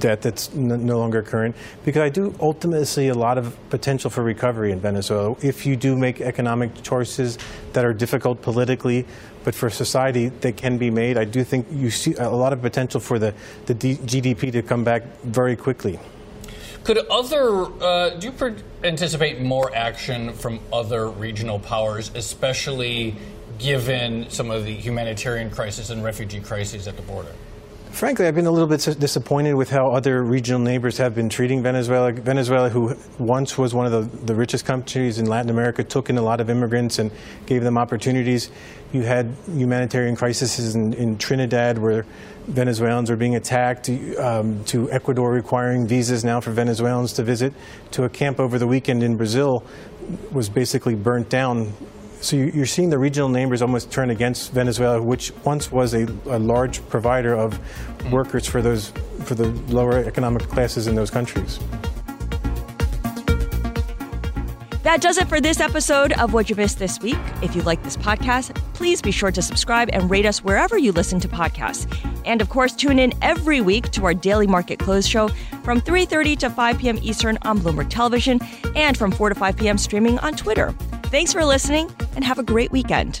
debt 0.00 0.22
that's 0.22 0.52
no 0.54 0.98
longer 0.98 1.22
current 1.22 1.54
because 1.84 2.02
I 2.02 2.08
do 2.08 2.34
ultimately 2.40 2.84
see 2.84 3.08
a 3.08 3.14
lot 3.14 3.38
of 3.38 3.56
potential 3.70 4.10
for 4.10 4.24
recovery 4.24 4.72
in 4.72 4.80
Venezuela. 4.80 5.36
If 5.40 5.66
you 5.66 5.76
do 5.76 5.96
make 5.96 6.20
economic 6.20 6.82
choices 6.82 7.38
that 7.74 7.84
are 7.84 7.92
difficult 7.92 8.42
politically, 8.42 9.06
but 9.44 9.54
for 9.54 9.70
society 9.70 10.30
that 10.40 10.56
can 10.56 10.76
be 10.76 10.90
made, 10.90 11.16
I 11.16 11.24
do 11.24 11.44
think 11.44 11.68
you 11.70 11.90
see 11.90 12.14
a 12.14 12.28
lot 12.28 12.52
of 12.52 12.60
potential 12.60 12.98
for 12.98 13.20
the, 13.20 13.34
the 13.66 13.74
GDP 13.74 14.50
to 14.50 14.60
come 14.60 14.82
back 14.82 15.04
very 15.22 15.54
quickly. 15.54 16.00
Could 16.84 16.98
other, 16.98 17.64
uh, 17.82 18.10
do 18.10 18.26
you 18.26 18.56
anticipate 18.82 19.40
more 19.40 19.74
action 19.74 20.34
from 20.34 20.60
other 20.70 21.08
regional 21.08 21.58
powers, 21.58 22.10
especially 22.14 23.16
given 23.58 24.28
some 24.28 24.50
of 24.50 24.66
the 24.66 24.74
humanitarian 24.74 25.50
crisis 25.50 25.88
and 25.88 26.04
refugee 26.04 26.40
crises 26.40 26.86
at 26.86 26.96
the 26.96 27.02
border? 27.02 27.32
Frankly, 27.94 28.26
I've 28.26 28.34
been 28.34 28.46
a 28.46 28.50
little 28.50 28.66
bit 28.66 28.80
disappointed 28.98 29.54
with 29.54 29.70
how 29.70 29.92
other 29.92 30.24
regional 30.24 30.60
neighbors 30.60 30.98
have 30.98 31.14
been 31.14 31.28
treating 31.28 31.62
Venezuela. 31.62 32.10
Venezuela, 32.10 32.68
who 32.68 32.96
once 33.20 33.56
was 33.56 33.72
one 33.72 33.86
of 33.86 33.92
the, 33.92 34.26
the 34.26 34.34
richest 34.34 34.64
countries 34.64 35.20
in 35.20 35.26
Latin 35.26 35.48
America, 35.48 35.84
took 35.84 36.10
in 36.10 36.18
a 36.18 36.20
lot 36.20 36.40
of 36.40 36.50
immigrants 36.50 36.98
and 36.98 37.12
gave 37.46 37.62
them 37.62 37.78
opportunities. 37.78 38.50
You 38.92 39.02
had 39.02 39.32
humanitarian 39.46 40.16
crises 40.16 40.74
in, 40.74 40.92
in 40.94 41.18
Trinidad 41.18 41.78
where 41.78 42.04
Venezuelans 42.48 43.12
are 43.12 43.16
being 43.16 43.36
attacked, 43.36 43.88
um, 44.18 44.64
to 44.64 44.90
Ecuador 44.90 45.30
requiring 45.30 45.86
visas 45.86 46.24
now 46.24 46.40
for 46.40 46.50
Venezuelans 46.50 47.12
to 47.12 47.22
visit, 47.22 47.52
to 47.92 48.02
a 48.02 48.08
camp 48.08 48.40
over 48.40 48.58
the 48.58 48.66
weekend 48.66 49.04
in 49.04 49.16
Brazil 49.16 49.64
was 50.32 50.48
basically 50.48 50.96
burnt 50.96 51.28
down 51.28 51.72
so 52.24 52.36
you're 52.36 52.64
seeing 52.64 52.88
the 52.88 52.98
regional 52.98 53.28
neighbors 53.28 53.60
almost 53.60 53.92
turn 53.92 54.08
against 54.08 54.52
Venezuela, 54.52 55.00
which 55.00 55.30
once 55.44 55.70
was 55.70 55.92
a, 55.92 56.04
a 56.26 56.38
large 56.38 56.86
provider 56.88 57.34
of 57.34 57.58
mm. 57.58 58.10
workers 58.10 58.46
for 58.46 58.62
those 58.62 58.92
for 59.24 59.34
the 59.34 59.48
lower 59.72 59.98
economic 59.98 60.42
classes 60.48 60.86
in 60.86 60.94
those 60.94 61.10
countries. 61.10 61.58
That 64.84 65.00
does 65.00 65.16
it 65.18 65.28
for 65.28 65.40
this 65.40 65.60
episode 65.60 66.12
of 66.12 66.34
What 66.34 66.50
You 66.50 66.56
Missed 66.56 66.78
This 66.78 67.00
Week. 67.00 67.18
If 67.42 67.56
you 67.56 67.62
like 67.62 67.82
this 67.82 67.96
podcast, 67.96 68.54
please 68.74 69.00
be 69.00 69.10
sure 69.10 69.30
to 69.30 69.40
subscribe 69.40 69.88
and 69.92 70.10
rate 70.10 70.26
us 70.26 70.44
wherever 70.44 70.76
you 70.76 70.92
listen 70.92 71.20
to 71.20 71.28
podcasts. 71.28 71.86
And 72.26 72.40
of 72.40 72.48
course, 72.48 72.74
tune 72.74 72.98
in 72.98 73.12
every 73.22 73.60
week 73.60 73.90
to 73.92 74.04
our 74.04 74.14
daily 74.14 74.46
market 74.46 74.78
close 74.78 75.06
show 75.06 75.28
from 75.62 75.80
3:30 75.80 76.38
to 76.38 76.50
5 76.50 76.78
p.m. 76.78 76.98
Eastern 77.02 77.38
on 77.42 77.58
Bloomberg 77.58 77.90
Television 77.90 78.40
and 78.76 78.96
from 78.96 79.10
4 79.10 79.30
to 79.30 79.34
5 79.34 79.56
p.m. 79.56 79.76
streaming 79.76 80.18
on 80.20 80.34
Twitter. 80.34 80.74
Thanks 81.14 81.32
for 81.32 81.44
listening 81.44 81.92
and 82.16 82.24
have 82.24 82.40
a 82.40 82.42
great 82.42 82.72
weekend. 82.72 83.20